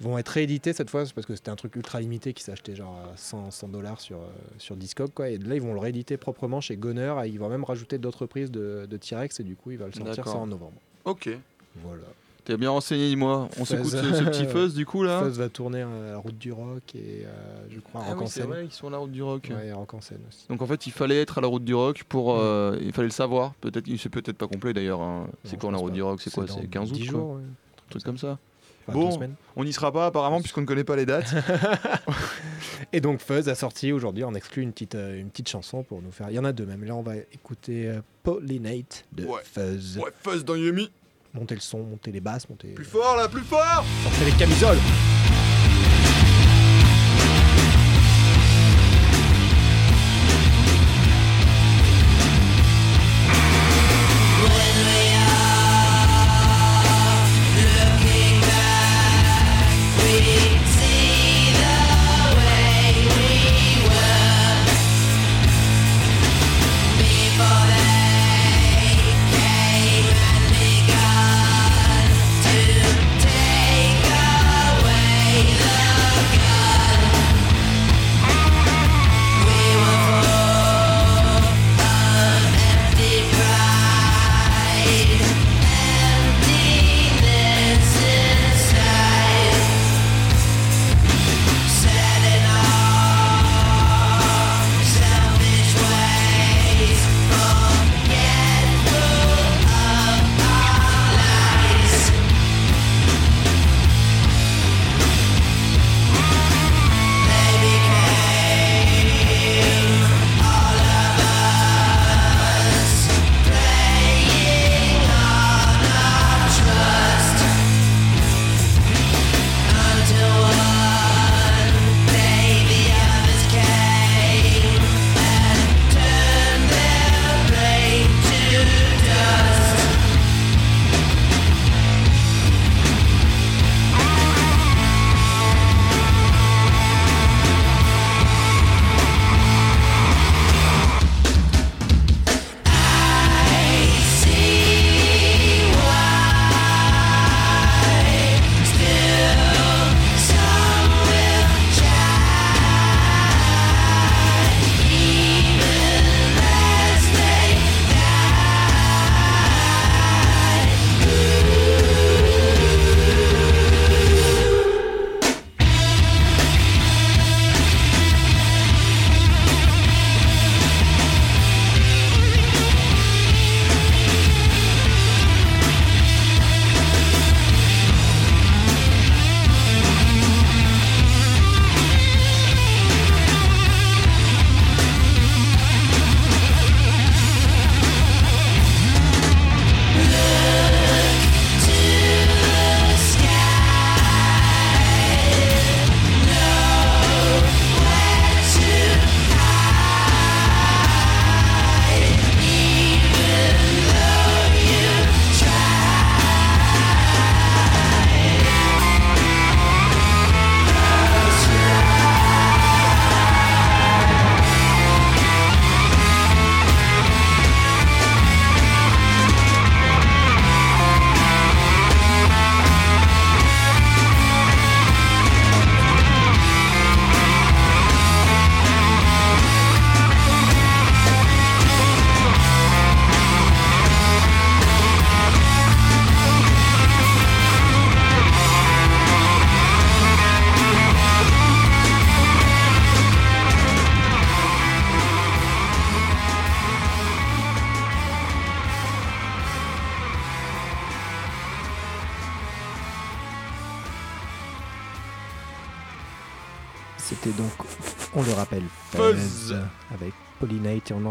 Vont 0.00 0.18
être 0.18 0.28
réédités 0.28 0.72
cette 0.72 0.90
fois 0.90 1.04
parce 1.14 1.26
que 1.26 1.34
c'était 1.36 1.50
un 1.50 1.56
truc 1.56 1.76
ultra 1.76 2.00
limité 2.00 2.32
qui 2.32 2.42
s'achetait 2.42 2.74
genre 2.74 2.98
à 3.12 3.16
100 3.16 3.50
100 3.50 3.68
dollars 3.68 4.00
sur, 4.00 4.16
euh, 4.18 4.26
sur 4.58 4.76
Discog 4.76 5.10
quoi. 5.14 5.28
Et 5.28 5.38
là 5.38 5.54
ils 5.54 5.62
vont 5.62 5.74
le 5.74 5.80
rééditer 5.80 6.16
proprement 6.16 6.60
chez 6.60 6.76
Gunner 6.76 7.14
et 7.24 7.28
ils 7.28 7.38
vont 7.38 7.48
même 7.48 7.64
rajouter 7.64 7.98
d'autres 7.98 8.22
reprises 8.22 8.50
de, 8.50 8.86
de 8.90 8.96
T-Rex 8.96 9.40
et 9.40 9.44
du 9.44 9.54
coup 9.56 9.70
il 9.70 9.78
va 9.78 9.86
le 9.86 9.92
sortir 9.92 10.26
ça 10.26 10.36
en 10.36 10.46
novembre. 10.46 10.72
Ok. 11.04 11.30
Voilà. 11.84 12.02
T'es 12.44 12.56
bien 12.56 12.70
renseigné, 12.70 13.08
dis-moi. 13.08 13.48
On 13.60 13.64
s'écoute 13.64 13.90
ce, 13.90 13.98
ce 14.14 14.24
petit 14.24 14.46
fuzz 14.48 14.74
du 14.74 14.84
coup 14.84 15.04
là. 15.04 15.22
Fuzz 15.22 15.38
va 15.38 15.48
tourner 15.48 15.82
à 15.82 15.88
la 16.10 16.16
route 16.18 16.36
du 16.36 16.50
rock 16.50 16.82
et 16.96 17.22
euh, 17.24 17.66
je 17.70 17.78
crois 17.78 18.00
à 18.00 18.04
Ah 18.04 18.10
Rock 18.10 18.18
oui, 18.18 18.24
en 18.24 18.26
c'est 18.26 18.40
scène. 18.40 18.48
vrai, 18.50 18.64
ils 18.64 18.72
sont 18.72 18.88
à 18.88 18.90
la 18.90 18.98
route 18.98 19.12
du 19.12 19.22
rock. 19.22 19.48
Ouais, 19.56 19.70
Rock 19.72 19.94
en 19.94 20.00
scène 20.00 20.18
aussi. 20.28 20.46
Donc 20.48 20.60
en 20.60 20.66
fait, 20.66 20.84
il 20.88 20.92
fallait 20.92 21.20
être 21.22 21.38
à 21.38 21.40
la 21.40 21.46
route 21.46 21.62
du 21.64 21.72
rock 21.74 22.02
pour. 22.08 22.34
euh, 22.36 22.76
il 22.82 22.92
fallait 22.92 23.06
le 23.06 23.12
savoir. 23.12 23.54
Peut-être, 23.60 23.86
c'est 23.96 24.08
peut-être 24.08 24.36
pas 24.36 24.48
complet 24.48 24.72
d'ailleurs. 24.72 25.00
hein. 25.00 25.28
C'est 25.44 25.60
je 25.62 25.66
la 25.68 25.76
route 25.76 25.90
pas. 25.90 25.94
du 25.94 26.02
rock 26.02 26.20
C'est 26.20 26.32
quoi 26.34 26.46
C'est 26.48 26.66
15 26.66 26.90
août 26.90 26.94
10 26.94 27.06
quoi 27.10 27.20
jours, 27.20 27.30
ouais. 27.36 27.42
Un 27.42 27.90
truc 27.90 28.02
comme 28.02 28.18
ça. 28.18 28.38
Enfin, 28.88 28.98
Bon. 28.98 29.30
On 29.56 29.64
n'y 29.64 29.72
sera 29.72 29.92
pas 29.92 30.06
apparemment 30.06 30.40
puisqu'on 30.40 30.62
ne 30.62 30.66
connaît 30.66 30.84
pas 30.84 30.96
les 30.96 31.06
dates. 31.06 31.34
Et 32.92 33.00
donc 33.00 33.20
Fuzz 33.20 33.48
a 33.48 33.54
sorti 33.54 33.92
aujourd'hui 33.92 34.24
en 34.24 34.34
exclu 34.34 34.62
une 34.62 34.72
petite, 34.72 34.94
euh, 34.94 35.18
une 35.18 35.30
petite 35.30 35.48
chanson 35.48 35.82
pour 35.82 36.02
nous 36.02 36.10
faire. 36.10 36.28
Il 36.30 36.34
y 36.34 36.38
en 36.38 36.44
a 36.44 36.52
deux 36.52 36.66
même. 36.66 36.84
Là 36.84 36.94
on 36.94 37.02
va 37.02 37.16
écouter 37.32 37.86
euh, 37.88 38.00
Pollinate 38.22 39.04
de 39.12 39.24
Ouais. 39.24 39.40
Fuzz. 39.44 39.98
ouais, 39.98 40.10
fuzz 40.22 40.44
dans 40.44 40.54
Yumi. 40.56 40.90
Montez 41.34 41.54
le 41.54 41.60
son, 41.62 41.78
montez 41.84 42.12
les 42.12 42.20
basses, 42.20 42.46
montez, 42.50 42.68
Plus 42.74 42.84
fort 42.84 43.16
là, 43.16 43.26
plus 43.28 43.40
fort 43.42 43.84
sortez 44.04 44.24
les 44.26 44.36
camisoles. 44.36 44.76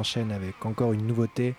Enchaîne 0.02 0.32
avec 0.32 0.66
encore 0.66 0.94
une 0.94 1.06
nouveauté 1.08 1.56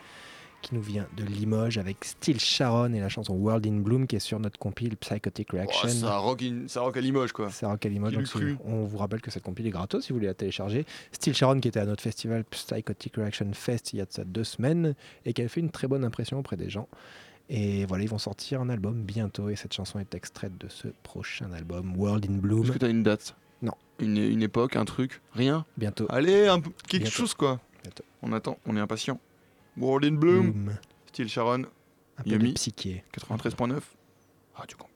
qui 0.63 0.75
nous 0.77 0.83
vient 0.83 1.07
de 1.17 1.25
Limoges 1.25 1.77
avec 1.79 2.05
Steel 2.05 2.39
Sharon 2.39 2.93
et 2.93 3.01
la 3.01 3.09
chanson 3.09 3.35
World 3.35 3.67
in 3.67 3.79
Bloom 3.81 4.07
qui 4.07 4.15
est 4.17 4.21
sur 4.21 4.39
notre 4.39 4.59
compile 4.61 4.97
Psychotic 4.97 5.49
Oh, 5.53 5.57
Reaction. 5.57 5.89
ça, 5.89 6.19
rock 6.19 6.41
in- 6.43 6.69
ça 6.69 6.83
rock 6.83 6.97
à 6.97 7.01
Limoges, 7.01 7.33
quoi. 7.33 7.51
C'est 7.51 7.67
Rock 7.67 7.85
à 7.85 7.89
Limoges, 7.89 8.13
donc 8.15 8.27
on 8.65 8.85
vous 8.85 8.97
rappelle 8.99 9.21
que 9.21 9.31
cette 9.33 9.43
compile 9.43 9.67
est 9.67 9.71
gratos 9.71 10.05
si 10.05 10.11
vous 10.13 10.17
voulez 10.19 10.29
la 10.29 10.35
télécharger. 10.35 10.85
Steel 11.11 11.35
Sharon 11.35 11.59
qui 11.59 11.67
était 11.69 11.81
à 11.81 11.85
notre 11.87 12.03
festival 12.03 12.45
Psychotic 12.45 13.17
Reaction 13.17 13.49
Fest 13.55 13.93
il 13.93 13.97
y 13.97 14.01
a 14.01 14.05
de 14.07 14.13
ça 14.13 14.23
deux 14.25 14.45
semaines 14.45 14.95
et 15.25 15.33
qui 15.33 15.43
a 15.43 15.49
fait 15.49 15.59
une 15.61 15.71
très 15.71 15.89
bonne 15.89 16.05
impression 16.05 16.39
auprès 16.39 16.57
des 16.57 16.71
gens. 16.71 16.87
Et 17.49 17.85
voilà, 17.87 18.05
ils 18.05 18.09
vont 18.11 18.19
sortir 18.19 18.61
un 18.61 18.69
album 18.69 19.03
bientôt 19.03 19.49
et 19.51 19.57
cette 19.57 19.75
chanson 19.75 19.99
est 19.99 20.15
extraite 20.15 20.57
de 20.59 20.69
ce 20.69 20.87
prochain 21.03 21.51
album 21.53 21.97
World 21.97 22.25
in 22.31 22.35
Bloom. 22.39 22.63
Est-ce 22.63 22.73
que 22.73 22.79
t'as 22.79 22.89
une 22.89 23.03
date? 23.03 23.35
Non. 23.63 23.75
Une, 23.99 24.17
une 24.17 24.43
époque, 24.43 24.77
un 24.77 24.85
truc? 24.85 25.21
Rien? 25.35 25.67
Bientôt. 25.77 26.07
Allez, 26.09 26.47
un 26.47 26.61
quelque 26.61 27.03
Bientôt. 27.03 27.11
chose, 27.11 27.35
quoi. 27.35 27.61
On 28.23 28.33
attend, 28.33 28.59
on 28.67 28.77
est 28.77 28.81
impatient. 28.81 29.19
World 29.77 30.05
in 30.05 30.13
Bloom. 30.17 30.77
Style 31.07 31.29
Sharon, 31.29 31.65
Un 32.19 32.23
peu 32.23 32.31
Yumi. 32.31 32.51
de 32.51 32.55
psyché. 32.55 33.05
93.9. 33.13 33.81
Radio 34.55 34.77
Campus. 34.77 34.92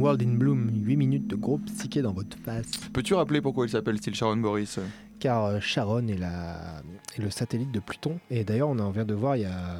World 0.00 0.22
in 0.22 0.34
Bloom, 0.34 0.70
8 0.74 0.96
minutes 0.96 1.26
de 1.26 1.36
gros 1.36 1.58
psyché 1.58 2.02
dans 2.02 2.12
votre 2.12 2.36
face. 2.38 2.70
Peux-tu 2.92 3.14
rappeler 3.14 3.40
pourquoi 3.40 3.66
il 3.66 3.68
s'appelle 3.68 3.98
Style 3.98 4.14
Sharon 4.14 4.36
Boris? 4.38 4.78
Car 5.18 5.44
euh, 5.44 5.60
Sharon 5.60 6.08
est, 6.08 6.16
la, 6.18 6.82
est 7.16 7.22
le 7.22 7.30
satellite 7.30 7.70
de 7.70 7.80
Pluton. 7.80 8.18
Et 8.30 8.44
d'ailleurs, 8.44 8.68
on 8.70 8.78
en 8.78 8.90
vient 8.90 9.04
de 9.04 9.14
voir 9.14 9.36
il 9.36 9.42
y 9.42 9.46
a 9.46 9.76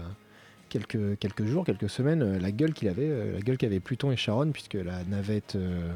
quelques, 0.69 1.19
quelques 1.19 1.45
jours, 1.47 1.65
quelques 1.65 1.91
semaines, 1.91 2.23
euh, 2.23 2.39
la 2.39 2.53
gueule 2.53 2.73
qu'il 2.73 2.89
avait, 2.89 3.09
euh, 3.09 3.35
la 3.35 3.41
gueule 3.41 3.57
qu'avaient 3.57 3.81
Pluton 3.81 4.13
et 4.13 4.17
Sharon, 4.17 4.51
puisque 4.53 4.75
la 4.75 5.05
navette, 5.05 5.57
euh, 5.57 5.93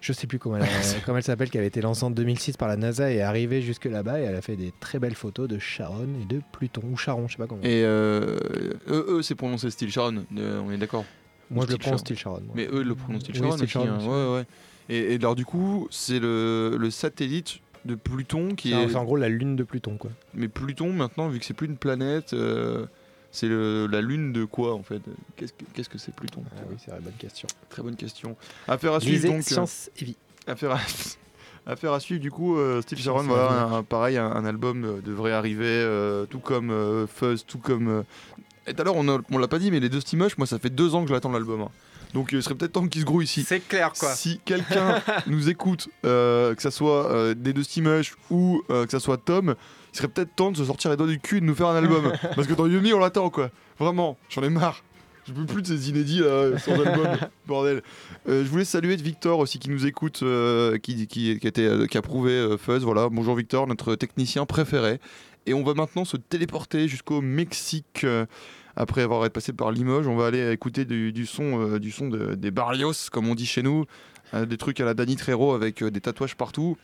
je 0.00 0.12
sais 0.12 0.26
plus 0.26 0.38
comment 0.38 0.56
elle, 0.56 0.66
comment 1.06 1.18
elle 1.18 1.24
s'appelle, 1.24 1.50
qui 1.50 1.58
avait 1.58 1.66
été 1.66 1.80
lancée 1.80 2.04
en 2.04 2.10
2006 2.10 2.56
par 2.56 2.68
la 2.68 2.76
NASA, 2.76 3.10
est 3.10 3.20
arrivée 3.20 3.62
jusque 3.62 3.86
là-bas 3.86 4.20
et 4.20 4.24
elle 4.24 4.36
a 4.36 4.42
fait 4.42 4.56
des 4.56 4.72
très 4.80 4.98
belles 4.98 5.14
photos 5.14 5.48
de 5.48 5.58
Sharon 5.58 6.08
et 6.22 6.26
de 6.26 6.40
Pluton, 6.52 6.82
ou 6.90 6.96
Charon, 6.96 7.28
je 7.28 7.32
sais 7.32 7.38
pas 7.38 7.46
comment. 7.46 7.62
Et 7.62 7.84
euh, 7.84 8.38
eux, 8.88 9.06
eux, 9.08 9.22
c'est 9.22 9.34
prononcé 9.34 9.70
Style 9.70 9.90
Sharon, 9.90 10.24
euh, 10.36 10.60
on 10.60 10.70
est 10.70 10.78
d'accord? 10.78 11.04
Moi, 11.50 11.64
je 11.66 11.72
le 11.72 11.78
prends 11.78 11.90
Sharon. 11.90 11.98
style 11.98 12.16
Sharon. 12.18 12.40
moi. 12.42 12.52
Mais 12.54 12.66
eux, 12.66 12.80
ils 12.82 12.88
le 12.88 12.94
prononcent 12.94 13.22
Oui, 13.28 13.34
Sharon 13.34 13.52
Style 13.52 13.62
aussi. 13.64 13.72
Sharon 13.72 13.88
hein. 13.88 14.32
Ouais, 14.34 14.36
ouais. 14.38 14.46
Et, 14.90 15.12
et 15.14 15.16
alors, 15.16 15.34
du 15.34 15.44
coup, 15.44 15.88
c'est 15.90 16.18
le, 16.18 16.76
le 16.78 16.90
satellite 16.90 17.58
de 17.84 17.94
Pluton 17.94 18.54
qui 18.54 18.72
est. 18.72 18.88
c'est 18.88 18.96
en 18.96 19.04
gros 19.04 19.16
la 19.16 19.28
lune 19.28 19.56
de 19.56 19.62
Pluton, 19.64 19.96
quoi. 19.96 20.10
Mais 20.34 20.48
Pluton, 20.48 20.92
maintenant, 20.92 21.28
vu 21.28 21.38
que 21.38 21.44
c'est 21.44 21.54
plus 21.54 21.66
une 21.68 21.76
planète, 21.76 22.32
euh, 22.32 22.86
c'est 23.30 23.48
la 23.48 24.00
lune 24.00 24.32
de 24.32 24.44
quoi 24.44 24.74
en 24.74 24.82
fait? 24.82 25.00
Qu'est-ce 25.36 25.88
que 25.88 25.98
c'est 25.98 26.14
Pluton? 26.14 26.42
Ah 26.56 26.60
oui, 26.70 26.76
c'est 26.84 26.90
la 26.90 27.00
bonne 27.00 27.12
question. 27.18 27.46
Très 27.70 27.82
bonne 27.82 27.96
question. 27.96 28.36
Affaire 28.66 28.94
à 28.94 29.00
suivre 29.00 29.14
Lisez 29.16 29.28
donc. 29.28 29.38
euh, 29.38 29.42
Science 29.42 29.90
et 30.00 30.04
Vie. 30.06 30.16
Affaire 30.46 30.72
à, 30.72 30.78
affaire 31.70 31.92
à 31.92 32.00
suivre 32.00 32.20
du 32.20 32.30
coup, 32.30 32.56
euh, 32.56 32.80
Style 32.82 32.98
Sharon, 32.98 33.22
voilà, 33.24 33.68
et 33.70 33.74
un, 33.76 33.82
pareil, 33.82 34.16
un, 34.16 34.26
un 34.30 34.44
album 34.46 34.84
euh, 34.84 35.00
devrait 35.02 35.32
arriver, 35.32 35.64
euh, 35.66 36.24
tout 36.26 36.40
comme 36.40 36.70
euh, 36.70 37.06
Fuzz, 37.06 37.44
tout 37.46 37.58
comme. 37.58 38.04
Et 38.68 38.74
tout 38.74 38.82
à 38.82 38.84
l'heure, 38.84 38.96
on, 38.96 39.08
a- 39.08 39.20
on 39.30 39.38
l'a 39.38 39.48
pas 39.48 39.58
dit, 39.58 39.70
mais 39.70 39.80
les 39.80 39.88
deux 39.88 40.00
Steamush, 40.00 40.36
moi, 40.38 40.46
ça 40.46 40.58
fait 40.58 40.70
deux 40.70 40.94
ans 40.94 41.02
que 41.02 41.08
je 41.08 41.14
l'attends 41.14 41.30
l'album. 41.32 41.62
hein. 41.62 41.68
Donc, 42.14 42.32
euh, 42.32 42.38
il 42.38 42.42
serait 42.42 42.54
peut-être 42.54 42.72
temps 42.72 42.86
qu'ils 42.88 43.02
se 43.02 43.06
grouillent 43.06 43.24
ici. 43.24 43.44
C'est 43.46 43.60
clair 43.60 43.92
quoi. 43.98 44.10
Si 44.14 44.40
quelqu'un 44.44 45.02
nous 45.26 45.50
écoute, 45.50 45.88
euh, 46.06 46.54
que 46.54 46.62
ça 46.62 46.70
soit 46.70 47.10
euh, 47.12 47.34
des 47.34 47.52
deux 47.52 47.62
Steamush 47.62 48.14
ou 48.30 48.62
euh, 48.70 48.84
que 48.86 48.90
ça 48.90 49.00
soit 49.00 49.18
Tom, 49.18 49.54
il 49.92 49.96
serait 49.96 50.08
peut-être 50.08 50.34
temps 50.34 50.50
de 50.50 50.56
se 50.56 50.64
sortir 50.64 50.90
les 50.90 50.96
doigts 50.96 51.06
du 51.06 51.18
cul 51.20 51.36
et 51.36 51.40
de 51.40 51.44
nous 51.46 51.54
faire 51.54 51.66
un 51.68 51.76
album. 51.76 52.10
Parce 52.34 52.46
que 52.48 52.54
dans 52.54 52.66
Yumi, 52.66 52.92
on 52.94 52.98
l'attend 52.98 53.28
quoi. 53.30 53.50
Vraiment, 53.78 54.16
j'en 54.30 54.42
ai 54.42 54.48
marre. 54.48 54.82
Je 55.26 55.34
peux 55.34 55.44
plus 55.44 55.60
de 55.60 55.66
ces 55.66 55.90
inédits 55.90 56.20
là, 56.20 56.56
sans 56.58 56.72
album, 56.80 57.08
bordel. 57.46 57.82
Je 58.26 58.42
voulais 58.44 58.64
saluer 58.64 58.96
Victor 58.96 59.38
aussi 59.38 59.58
qui 59.58 59.68
nous 59.68 59.84
écoute, 59.84 60.24
qui, 60.82 61.06
qui, 61.06 61.38
qui, 61.38 61.46
était, 61.46 61.68
qui 61.90 61.98
a 61.98 62.02
prouvé 62.02 62.56
Fuzz. 62.58 62.82
Voilà, 62.84 63.10
bonjour 63.10 63.34
Victor, 63.34 63.66
notre 63.66 63.94
technicien 63.96 64.46
préféré. 64.46 64.98
Et 65.44 65.52
on 65.52 65.62
va 65.62 65.74
maintenant 65.74 66.06
se 66.06 66.16
téléporter 66.16 66.88
jusqu'au 66.88 67.20
Mexique. 67.20 68.06
Euh, 68.78 68.82
après 68.82 69.02
avoir 69.02 69.24
été 69.24 69.32
passé 69.32 69.52
par 69.52 69.72
Limoges, 69.72 70.06
on 70.06 70.16
va 70.16 70.26
aller 70.26 70.52
écouter 70.52 70.84
du, 70.84 71.12
du 71.12 71.26
son, 71.26 71.60
euh, 71.74 71.78
du 71.78 71.90
son 71.90 72.08
de- 72.08 72.34
des 72.34 72.50
barrios, 72.50 72.92
comme 73.12 73.28
on 73.28 73.34
dit 73.34 73.46
chez 73.46 73.62
nous. 73.62 73.84
Euh, 74.34 74.44
des 74.44 74.58
trucs 74.58 74.78
à 74.80 74.84
la 74.84 74.92
Danny 74.94 75.16
Trejo 75.16 75.52
avec 75.52 75.82
euh, 75.82 75.90
des 75.90 76.00
tatouages 76.02 76.36
partout. 76.36 76.76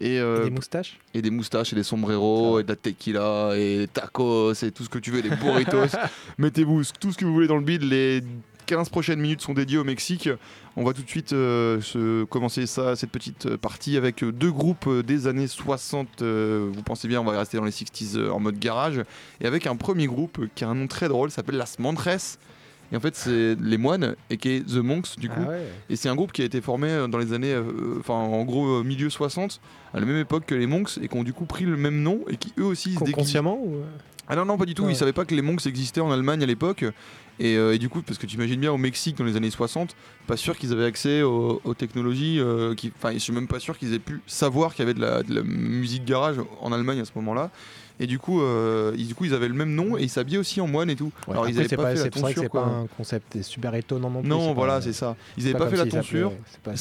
Et, 0.00 0.18
euh, 0.18 0.40
Et 0.42 0.44
des 0.46 0.50
moustaches 0.50 0.98
et 1.14 1.22
des 1.22 1.30
moustaches 1.30 1.72
et 1.72 1.76
des 1.76 1.84
sombreros 1.84 2.58
et 2.58 2.64
de 2.64 2.68
la 2.68 2.76
tequila 2.76 3.52
et 3.56 3.78
des 3.78 3.88
tacos 3.88 4.52
et 4.52 4.72
tout 4.72 4.82
ce 4.84 4.88
que 4.88 4.98
tu 4.98 5.10
veux, 5.12 5.22
des 5.22 5.30
burritos. 5.30 5.96
Mettez-vous 6.38 6.82
tout 6.98 7.12
ce 7.12 7.16
que 7.18 7.24
vous 7.24 7.32
voulez 7.32 7.46
dans 7.46 7.56
le 7.56 7.62
bide. 7.64 7.82
Les 7.84 8.20
15 8.66 8.88
prochaines 8.88 9.20
minutes 9.20 9.40
sont 9.40 9.54
dédiées 9.54 9.78
au 9.78 9.84
Mexique. 9.84 10.28
On 10.76 10.84
va 10.84 10.92
tout 10.92 11.02
de 11.02 11.08
suite 11.08 11.32
euh, 11.32 11.80
se 11.80 12.24
commencer 12.24 12.66
cette 12.66 13.10
petite 13.10 13.46
euh, 13.46 13.56
partie 13.58 13.96
avec 13.96 14.24
deux 14.24 14.50
groupes 14.50 14.86
euh, 14.86 15.02
des 15.02 15.26
années 15.26 15.46
60. 15.46 16.22
euh, 16.22 16.70
vous 16.72 16.82
pensez 16.82 17.08
bien, 17.08 17.20
on 17.20 17.24
va 17.24 17.38
rester 17.38 17.58
dans 17.58 17.64
les 17.64 17.70
60s 17.70 18.16
euh, 18.16 18.30
en 18.30 18.40
mode 18.40 18.58
garage. 18.58 19.02
Et 19.40 19.46
avec 19.46 19.66
un 19.66 19.76
premier 19.76 20.06
groupe 20.06 20.46
qui 20.54 20.64
a 20.64 20.68
un 20.68 20.74
nom 20.74 20.86
très 20.86 21.08
drôle, 21.08 21.30
s'appelle 21.30 21.56
Las 21.56 21.78
Montres. 21.78 22.38
Et 22.92 22.96
en 22.96 23.00
fait, 23.00 23.16
c'est 23.16 23.56
les 23.60 23.78
moines 23.78 24.16
et 24.28 24.36
qui 24.36 24.50
est 24.50 24.66
The 24.66 24.76
Monks 24.76 25.18
du 25.18 25.28
coup. 25.30 25.40
Ah 25.46 25.48
ouais. 25.48 25.66
Et 25.88 25.96
c'est 25.96 26.08
un 26.10 26.14
groupe 26.14 26.30
qui 26.32 26.42
a 26.42 26.44
été 26.44 26.60
formé 26.60 26.88
euh, 26.90 27.08
dans 27.08 27.18
les 27.18 27.32
années, 27.32 27.54
euh, 27.54 27.96
enfin 27.98 28.14
en 28.14 28.44
gros 28.44 28.66
euh, 28.80 28.84
milieu 28.84 29.08
60, 29.08 29.60
à 29.94 30.00
la 30.00 30.04
même 30.06 30.18
époque 30.18 30.44
que 30.46 30.54
les 30.54 30.66
Monks, 30.66 30.98
et 31.00 31.08
qui 31.08 31.16
ont 31.16 31.22
du 31.22 31.32
coup 31.32 31.46
pris 31.46 31.64
le 31.64 31.76
même 31.78 32.02
nom, 32.02 32.20
et 32.28 32.36
qui 32.36 32.52
eux 32.58 32.64
aussi 32.64 32.92
se 32.92 32.98
Con-. 32.98 33.10
Consciemment 33.12 33.58
ou... 33.58 33.76
Ah 34.28 34.36
non, 34.36 34.44
non, 34.44 34.56
pas 34.56 34.66
du 34.66 34.74
tout, 34.74 34.84
Ouais. 34.84 34.92
ils 34.92 34.96
savaient 34.96 35.12
pas 35.12 35.24
que 35.24 35.34
les 35.34 35.42
Monks 35.42 35.66
existaient 35.66 36.00
en 36.00 36.12
Allemagne 36.12 36.42
à 36.42 36.46
l'époque. 36.46 36.84
Et, 37.40 37.56
euh, 37.56 37.74
et 37.74 37.78
du 37.78 37.88
coup, 37.88 38.02
parce 38.02 38.18
que 38.18 38.26
tu 38.26 38.36
imagines 38.36 38.60
bien 38.60 38.70
au 38.70 38.76
Mexique 38.78 39.16
dans 39.16 39.24
les 39.24 39.36
années 39.36 39.50
60, 39.50 39.96
pas 40.26 40.36
sûr 40.36 40.56
qu'ils 40.56 40.72
avaient 40.72 40.84
accès 40.84 41.22
aux, 41.22 41.60
aux 41.64 41.74
technologies, 41.74 42.40
enfin 42.96 43.12
je 43.14 43.18
suis 43.18 43.32
même 43.32 43.48
pas 43.48 43.58
sûr 43.58 43.76
qu'ils 43.78 43.94
aient 43.94 43.98
pu 43.98 44.20
savoir 44.26 44.74
qu'il 44.74 44.80
y 44.80 44.88
avait 44.88 44.94
de 44.94 45.00
la, 45.00 45.22
de 45.22 45.34
la 45.34 45.42
musique 45.42 46.04
garage 46.04 46.36
en 46.60 46.72
Allemagne 46.72 47.00
à 47.00 47.04
ce 47.06 47.12
moment-là. 47.16 47.50
Et 48.00 48.06
du 48.06 48.18
coup, 48.18 48.40
euh, 48.42 48.92
ils, 48.96 49.06
du 49.08 49.14
coup, 49.14 49.24
ils 49.26 49.34
avaient 49.34 49.48
le 49.48 49.54
même 49.54 49.74
nom 49.74 49.96
et 49.96 50.02
ils 50.02 50.08
s'habillaient 50.08 50.38
aussi 50.38 50.60
en 50.60 50.66
moine 50.66 50.90
et 50.90 50.96
tout. 50.96 51.12
Ouais, 51.28 51.34
Alors 51.34 51.48
ils 51.48 51.50
après, 51.52 51.60
avaient 51.60 51.68
c'est 51.68 51.76
pas, 51.76 51.94
fait 51.94 52.04
la 52.04 52.10
tonsure 52.10 52.42
c'est 52.42 52.48
pas 52.48 52.64
un 52.64 52.86
concept 52.96 53.42
super 53.42 53.74
étonnant 53.74 54.10
non 54.10 54.20
plus. 54.20 54.28
Non, 54.28 54.54
voilà, 54.54 54.74
pas- 54.74 54.82
c'est 54.82 54.92
ça. 54.92 55.14
Ils 55.36 55.42
c'est 55.44 55.50
avaient 55.50 55.58
pas, 55.58 55.68
fait 55.70 55.76
la 55.76 55.86
tonsure. 55.86 56.32
pas- 56.64 56.72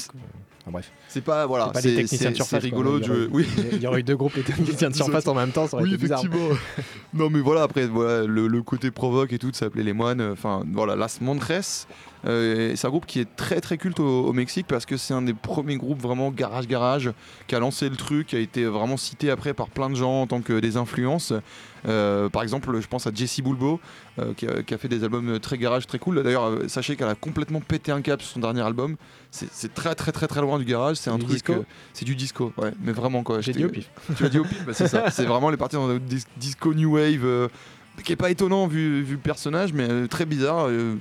Enfin, 0.63 0.71
bref. 0.73 0.91
C'est 1.07 1.21
pas 1.21 1.45
voilà, 1.47 1.65
C'est 1.67 1.73
pas 1.73 1.81
c'est 1.81 1.95
techniciens 1.95 2.17
de 2.31 2.35
c'est- 2.35 2.43
c'est 2.43 2.49
surface. 2.59 2.69
quoi. 2.69 2.77
rigolo 2.79 2.99
Il 2.99 3.05
y 3.05 3.09
aurait-. 3.09 3.27
Oui. 3.31 3.47
Il 3.73 3.81
y 3.81 3.87
aurait 3.87 3.99
eu 4.01 4.03
deux 4.03 4.15
groupes 4.15 4.35
de 4.37 4.41
techniciens 4.43 4.89
de 4.91 4.95
surface 4.95 5.27
en 5.27 5.33
même 5.33 5.51
temps, 5.51 5.67
ça 5.67 5.75
aurait 5.77 5.85
Oui, 5.85 5.89
été 5.95 6.01
bizarre. 6.03 6.19
effectivement. 6.23 6.55
non, 7.15 7.29
mais 7.31 7.39
voilà, 7.39 7.63
après, 7.63 7.87
voilà, 7.87 8.25
le, 8.27 8.47
le 8.47 8.61
côté 8.63 8.91
provoque 8.91 9.33
et 9.33 9.39
tout, 9.39 9.49
ça 9.53 9.65
s'appelait 9.65 9.83
les 9.83 9.93
moines. 9.93 10.21
Enfin, 10.21 10.63
voilà, 10.71 10.95
Las 10.95 11.19
Montres. 11.19 11.87
Euh, 12.25 12.73
c'est 12.75 12.85
un 12.87 12.89
groupe 12.89 13.05
qui 13.05 13.19
est 13.19 13.35
très 13.35 13.61
très 13.61 13.77
culte 13.77 13.99
au, 13.99 14.25
au 14.25 14.33
Mexique 14.33 14.67
parce 14.67 14.85
que 14.85 14.97
c'est 14.97 15.13
un 15.13 15.21
des 15.21 15.33
premiers 15.33 15.77
groupes 15.77 16.01
vraiment 16.01 16.29
garage-garage 16.31 17.11
qui 17.47 17.55
a 17.55 17.59
lancé 17.59 17.89
le 17.89 17.95
truc, 17.95 18.27
qui 18.27 18.35
a 18.35 18.39
été 18.39 18.65
vraiment 18.65 18.97
cité 18.97 19.29
après 19.31 19.53
par 19.53 19.69
plein 19.69 19.89
de 19.89 19.95
gens 19.95 20.21
en 20.21 20.27
tant 20.27 20.41
que 20.41 20.59
des 20.59 20.77
influences. 20.77 21.33
Euh, 21.87 22.29
par 22.29 22.43
exemple, 22.43 22.79
je 22.79 22.87
pense 22.87 23.07
à 23.07 23.11
Jessie 23.13 23.41
Bulbo 23.41 23.79
euh, 24.19 24.33
qui, 24.35 24.47
a, 24.47 24.61
qui 24.61 24.73
a 24.73 24.77
fait 24.77 24.87
des 24.87 25.03
albums 25.03 25.39
très 25.39 25.57
garage, 25.57 25.87
très 25.87 25.97
cool. 25.97 26.21
D'ailleurs, 26.21 26.59
sachez 26.67 26.95
qu'elle 26.95 27.07
a 27.07 27.15
complètement 27.15 27.59
pété 27.59 27.91
un 27.91 28.01
cap 28.01 28.21
sur 28.21 28.33
son 28.33 28.39
dernier 28.39 28.61
album. 28.61 28.97
C'est 29.31 29.73
très 29.73 29.95
très 29.95 30.11
très 30.11 30.27
très 30.27 30.41
loin 30.41 30.59
du 30.59 30.65
garage. 30.65 30.97
C'est 30.97 31.09
un 31.09 31.17
Du 31.17 31.25
truc. 31.25 31.33
disco 31.37 31.65
c'est 31.93 32.05
du 32.05 32.15
disco, 32.15 32.53
ouais, 32.57 32.71
mais 32.83 32.91
vraiment 32.91 33.23
quoi. 33.23 33.41
J'ai 33.41 33.53
dit 33.53 33.65
au 33.65 33.69
pif. 33.69 33.89
tu 34.15 34.25
as 34.25 34.29
dit 34.29 34.37
au 34.37 34.43
pif, 34.43 34.63
bah, 34.65 34.73
c'est 34.75 34.87
ça. 34.87 35.09
C'est 35.09 35.25
vraiment 35.25 35.49
les 35.49 35.57
parties 35.57 35.77
dans 35.77 35.89
un 35.89 35.97
dis- 35.97 36.25
disco 36.37 36.73
new 36.73 36.93
wave. 36.97 37.49
Qui 38.03 38.13
est 38.13 38.17
pas 38.17 38.29
étonnant 38.29 38.67
vu, 38.67 39.01
vu 39.03 39.13
le 39.13 39.19
personnage, 39.19 39.73
mais 39.73 39.87
euh, 39.89 40.07
très 40.07 40.25
bizarre. 40.25 40.67
euh, 40.67 40.95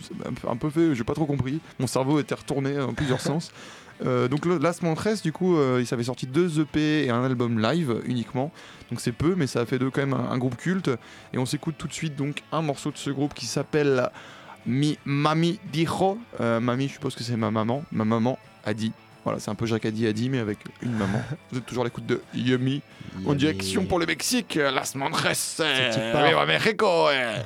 un 0.48 0.56
peu- 0.56 0.70
fait, 0.70 0.94
j'ai 0.94 1.04
pas 1.04 1.14
trop 1.14 1.26
compris. 1.26 1.60
Mon 1.78 1.86
cerveau 1.86 2.20
était 2.20 2.34
retourné 2.34 2.78
en 2.80 2.94
plusieurs 2.94 3.20
sens. 3.30 3.52
Euh, 4.06 4.28
donc 4.28 4.46
Last 4.46 4.82
Montress, 4.82 5.20
du 5.20 5.30
coup, 5.32 5.56
euh, 5.56 5.78
il 5.80 5.86
s'avait 5.86 6.04
sorti 6.04 6.26
deux 6.26 6.60
EP 6.60 7.04
et 7.04 7.10
un 7.10 7.22
album 7.22 7.60
live 7.60 8.00
uniquement. 8.06 8.50
Donc 8.90 9.00
c'est 9.00 9.12
peu, 9.12 9.34
mais 9.36 9.46
ça 9.46 9.60
a 9.60 9.66
fait 9.66 9.78
d'eux 9.78 9.90
quand 9.90 10.00
même 10.00 10.14
un, 10.14 10.38
groupe 10.38 10.56
culte. 10.56 10.90
Et 11.32 11.38
on 11.38 11.46
s'écoute 11.46 11.74
tout 11.76 11.86
de 11.86 11.92
suite 11.92 12.16
donc 12.16 12.42
un 12.50 12.62
morceau 12.62 12.90
de 12.90 12.96
ce 12.96 13.10
groupe 13.10 13.34
qui 13.34 13.46
s'appelle 13.46 14.08
Mi 14.66 14.98
Mami 15.04 15.60
Dijo. 15.72 16.18
Mami, 16.40 16.88
je 16.88 16.94
suppose 16.94 17.14
que 17.14 17.22
c'est 17.22 17.36
ma 17.36 17.50
maman. 17.50 17.84
Ma 17.92 18.04
maman 18.04 18.38
a 18.64 18.72
dit. 18.74 18.92
Voilà, 19.24 19.38
c'est 19.38 19.50
un 19.50 19.54
peu 19.54 19.66
Jacques 19.66 19.84
a 19.84 19.90
dit 19.90 20.30
mais 20.30 20.38
avec 20.38 20.58
une 20.82 20.92
maman. 20.92 21.22
Vous 21.50 21.58
êtes 21.58 21.66
toujours 21.66 21.82
à 21.82 21.86
l'écoute 21.86 22.06
de 22.06 22.22
Yummy. 22.34 22.82
En 23.26 23.34
direction 23.34 23.84
pour 23.84 23.98
le 23.98 24.06
Mexique, 24.06 24.54
Las 24.54 24.94
Montres. 24.94 25.26
Viva 25.58 26.46
Mexico. 26.46 27.08
euh. 27.08 27.36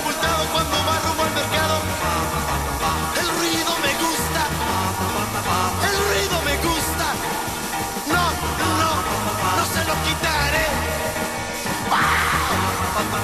cuando 0.00 0.76
va 0.86 0.98
rumbo 1.04 1.22
al 1.22 1.34
mercado. 1.34 1.76
El 3.20 3.28
ruido 3.36 3.72
me 3.84 3.92
gusta, 4.04 4.42
el 5.88 5.96
ruido 6.08 6.36
me 6.48 6.56
gusta. 6.66 7.06
No, 8.08 8.24
no, 8.80 8.90
no 9.56 9.64
se 9.66 9.84
lo 9.84 9.94
quitaré. 10.04 10.66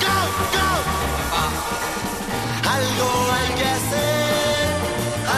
¡Go, 0.05 0.17
go! 0.55 0.69
Algo 2.71 3.09
hay 3.33 3.49
que 3.55 3.69
hacer, 3.79 4.69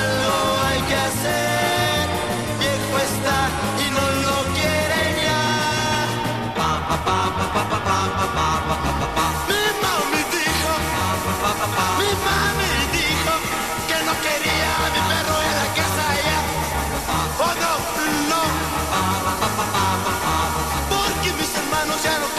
algo 0.00 0.36
hay 0.66 0.80
que 0.82 0.96
hacer. 0.96 2.08
Viejo 2.58 2.98
está 3.08 3.38
y 3.78 3.90
no 3.90 4.04
lo 4.26 4.36
quiere 4.54 5.02
ya. 5.24 5.42
Pa, 6.56 6.70
pa, 6.88 6.96
pa, 7.04 7.20
mi 12.10 12.16
mami 12.26 12.72
dijo 12.92 13.34
que 13.88 13.96
no 14.06 14.12
quería 14.24 14.70
a 14.84 14.88
mi 14.94 15.00
perro 15.10 15.36
en 15.48 15.54
la 15.60 15.68
casa 15.78 16.06
ya. 16.26 16.38
Oh 17.46 17.54
no, 17.62 17.72
no. 18.30 18.42
Porque 20.90 21.28
mis 21.38 21.50
hermanos 21.56 22.02
ya 22.02 22.18
no 22.18 22.29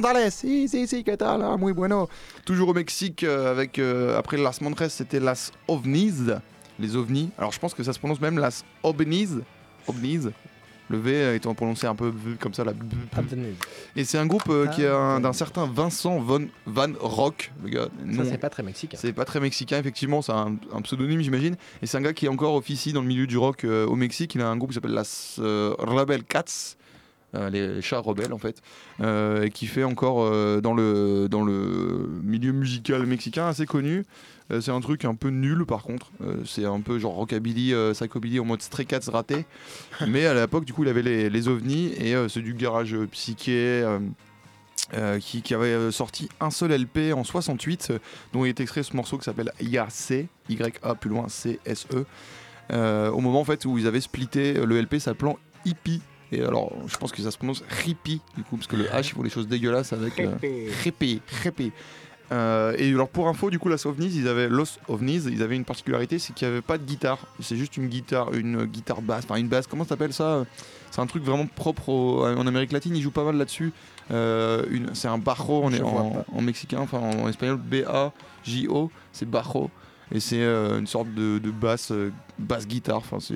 González. 0.00 0.30
Si, 0.30 0.68
si, 0.68 0.86
si, 0.86 1.04
¿qué 1.04 1.16
tal? 1.16 1.42
Ah, 1.42 1.56
muy 1.56 1.72
bueno. 1.72 2.08
Toujours 2.44 2.68
au 2.70 2.74
Mexique, 2.74 3.24
euh, 3.24 3.50
avec 3.50 3.78
euh, 3.78 4.18
après 4.18 4.36
Las 4.36 4.60
Montres, 4.60 4.90
c'était 4.90 5.20
Las 5.20 5.52
OVNIs, 5.68 6.32
les 6.78 6.96
ovnis. 6.96 7.30
Alors 7.38 7.52
je 7.52 7.58
pense 7.58 7.74
que 7.74 7.82
ça 7.82 7.92
se 7.92 7.98
prononce 7.98 8.20
même 8.20 8.38
Las 8.38 8.64
OVNIs, 8.82 9.40
OVNIs. 9.86 10.30
Le 10.88 10.98
V 10.98 11.36
étant 11.36 11.54
prononcé 11.54 11.86
un 11.86 11.94
peu 11.94 12.12
comme 12.40 12.52
ça, 12.52 12.64
là. 12.64 12.72
Avenue. 13.16 13.54
Et 13.94 14.02
c'est 14.04 14.18
un 14.18 14.26
groupe 14.26 14.48
euh, 14.48 14.66
qui 14.66 14.82
est 14.82 14.88
un- 14.88 15.18
Ah. 15.18 15.20
d'un 15.20 15.32
certain 15.32 15.66
Vincent 15.72 16.18
Von, 16.18 16.48
Van 16.66 16.88
Rock, 16.98 17.52
le 17.62 17.68
gars. 17.70 17.86
Ça, 18.16 18.24
c'est 18.24 18.38
pas 18.38 18.50
très 18.50 18.64
mexicain. 18.64 18.98
c'est 19.00 19.12
pas 19.12 19.24
très 19.24 19.38
mexicain, 19.38 19.78
effectivement, 19.78 20.20
c'est 20.20 20.32
un, 20.32 20.56
un 20.74 20.80
pseudonyme, 20.82 21.20
j'imagine. 21.20 21.54
Et 21.80 21.86
c'est 21.86 21.96
un 21.96 22.00
gars 22.00 22.12
qui 22.12 22.26
encore 22.26 22.54
officie 22.56 22.92
dans 22.92 23.02
le 23.02 23.06
milieu 23.06 23.28
du 23.28 23.38
rock 23.38 23.62
euh, 23.62 23.86
au 23.86 23.94
Mexique. 23.94 24.34
Il 24.34 24.40
a 24.40 24.48
un 24.48 24.56
groupe 24.56 24.70
qui 24.70 24.74
s'appelle 24.74 24.90
Las 24.94 25.36
euh, 25.38 25.76
Rebel 25.78 26.24
Cats, 26.24 26.42
euh, 26.42 26.74
les, 27.34 27.74
les 27.74 27.82
chats 27.82 27.98
rebelles 28.00 28.32
en 28.32 28.38
fait, 28.38 28.60
euh, 29.00 29.44
et 29.44 29.50
qui 29.50 29.66
fait 29.66 29.84
encore 29.84 30.22
euh, 30.24 30.60
dans, 30.60 30.74
le, 30.74 31.28
dans 31.28 31.44
le 31.44 32.08
milieu 32.22 32.52
musical 32.52 33.06
mexicain 33.06 33.46
assez 33.46 33.66
connu. 33.66 34.04
Euh, 34.52 34.60
c'est 34.60 34.72
un 34.72 34.80
truc 34.80 35.04
un 35.04 35.14
peu 35.14 35.28
nul 35.28 35.64
par 35.64 35.82
contre. 35.84 36.10
Euh, 36.22 36.38
c'est 36.44 36.64
un 36.64 36.80
peu 36.80 36.98
genre 36.98 37.14
rockabilly, 37.14 37.72
euh, 37.72 37.92
psychobilly 37.92 38.40
en 38.40 38.44
mode 38.44 38.62
Stray 38.62 38.84
Cats 38.84 39.08
raté. 39.08 39.46
Mais 40.08 40.26
à 40.26 40.34
l'époque, 40.34 40.64
du 40.64 40.72
coup, 40.72 40.82
il 40.82 40.88
avait 40.88 41.02
les, 41.02 41.30
les 41.30 41.48
ovnis 41.48 41.92
et 41.98 42.14
euh, 42.16 42.28
c'est 42.28 42.42
du 42.42 42.54
garage 42.54 42.94
euh, 42.94 43.06
psyché. 43.06 43.82
euh, 43.84 43.98
euh, 44.94 45.20
qui, 45.20 45.40
qui 45.42 45.54
avait 45.54 45.66
euh, 45.66 45.92
sorti 45.92 46.28
un 46.40 46.50
seul 46.50 46.72
LP 46.72 47.12
en 47.14 47.22
68 47.22 47.90
euh, 47.90 47.98
dont 48.32 48.44
il 48.44 48.48
est 48.48 48.58
extrait 48.58 48.82
ce 48.82 48.96
morceau 48.96 49.18
qui 49.18 49.24
s'appelle 49.24 49.52
YAC, 49.60 50.26
Y-A 50.48 50.94
plus 50.96 51.10
loin 51.10 51.28
C-S-E, 51.28 52.04
euh, 52.72 53.10
au 53.10 53.20
moment 53.20 53.40
en 53.40 53.44
fait 53.44 53.64
où 53.66 53.78
ils 53.78 53.86
avaient 53.86 54.00
splitté 54.00 54.56
euh, 54.56 54.64
le 54.66 54.80
LP 54.80 54.98
s'appelant 54.98 55.38
Hippie. 55.64 56.02
Et 56.32 56.42
alors, 56.42 56.72
je 56.86 56.96
pense 56.96 57.10
que 57.12 57.22
ça 57.22 57.30
se 57.30 57.36
prononce 57.38 57.64
Hippie, 57.86 58.20
du 58.36 58.44
coup, 58.44 58.56
parce 58.56 58.66
que 58.68 58.76
le 58.76 58.84
H, 58.84 59.00
ils 59.08 59.10
font 59.12 59.22
des 59.22 59.30
choses 59.30 59.48
dégueulasses 59.48 59.92
avec. 59.92 60.18
euh, 60.20 60.36
Hippie, 60.86 61.20
Hippie. 61.44 61.72
Euh, 62.32 62.76
et 62.78 62.88
alors 62.90 63.08
pour 63.08 63.26
info, 63.26 63.50
du 63.50 63.58
coup, 63.58 63.68
la 63.68 63.74
OVNIs, 63.84 64.12
ils 64.14 64.28
avaient 64.28 64.48
Los 64.48 64.78
OVNIs, 64.86 65.24
ils 65.28 65.42
avaient 65.42 65.56
une 65.56 65.64
particularité, 65.64 66.20
c'est 66.20 66.32
qu'il 66.32 66.46
n'y 66.46 66.52
avait 66.52 66.62
pas 66.62 66.78
de 66.78 66.84
guitare. 66.84 67.18
C'est 67.40 67.56
juste 67.56 67.76
une 67.76 67.88
guitare, 67.88 68.32
une 68.34 68.66
guitare 68.66 69.02
basse, 69.02 69.24
enfin 69.24 69.34
une 69.34 69.48
basse. 69.48 69.66
Comment 69.66 69.82
ça 69.82 69.88
s'appelle 69.90 70.12
ça 70.12 70.44
C'est 70.92 71.00
un 71.00 71.06
truc 71.06 71.24
vraiment 71.24 71.46
propre 71.46 71.88
au- 71.88 72.24
en 72.24 72.46
Amérique 72.46 72.70
latine. 72.70 72.94
Ils 72.94 73.02
jouent 73.02 73.10
pas 73.10 73.24
mal 73.24 73.34
là-dessus. 73.36 73.72
Euh, 74.12 74.64
c'est 74.92 75.08
un 75.08 75.18
bajo 75.18 75.64
en, 75.64 75.70
Je 75.70 75.82
vois 75.82 76.02
en- 76.02 76.24
en 76.32 76.40
mexicain, 76.42 76.78
enfin 76.78 76.98
en, 76.98 77.28
espagnol 77.28 77.56
B-A-J-O, 77.56 78.90
c'est 79.12 79.28
bajo. 79.28 79.68
Et 80.12 80.20
c'est 80.20 80.42
euh, 80.42 80.78
une 80.80 80.86
sorte 80.86 81.12
de, 81.14 81.38
de 81.38 81.50
basse, 81.50 81.92
euh, 81.92 82.10
basse 82.38 82.66
guitare. 82.66 82.96
Enfin, 82.98 83.18
c'est 83.20 83.34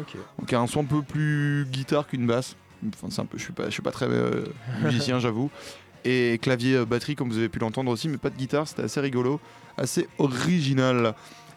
Ok. 0.00 0.16
donc 0.38 0.52
un 0.52 0.66
son 0.66 0.80
un 0.80 0.84
peu 0.84 1.02
plus 1.02 1.66
guitare 1.70 2.06
qu'une 2.06 2.26
basse. 2.26 2.56
Enfin, 2.94 3.08
c'est 3.10 3.20
un 3.20 3.26
peu, 3.26 3.38
je 3.38 3.44
suis 3.44 3.52
pas, 3.52 3.66
je 3.66 3.70
suis 3.70 3.82
pas 3.82 3.92
très 3.92 4.06
euh, 4.08 4.44
musicien, 4.82 5.18
j'avoue. 5.18 5.50
Et 6.04 6.38
clavier, 6.42 6.84
batterie, 6.84 7.14
comme 7.16 7.30
vous 7.30 7.38
avez 7.38 7.48
pu 7.48 7.58
l'entendre 7.58 7.90
aussi, 7.90 8.08
mais 8.08 8.16
pas 8.18 8.30
de 8.30 8.36
guitare. 8.36 8.66
C'était 8.68 8.82
assez 8.82 9.00
rigolo, 9.00 9.40
assez 9.78 10.08
original. 10.18 11.14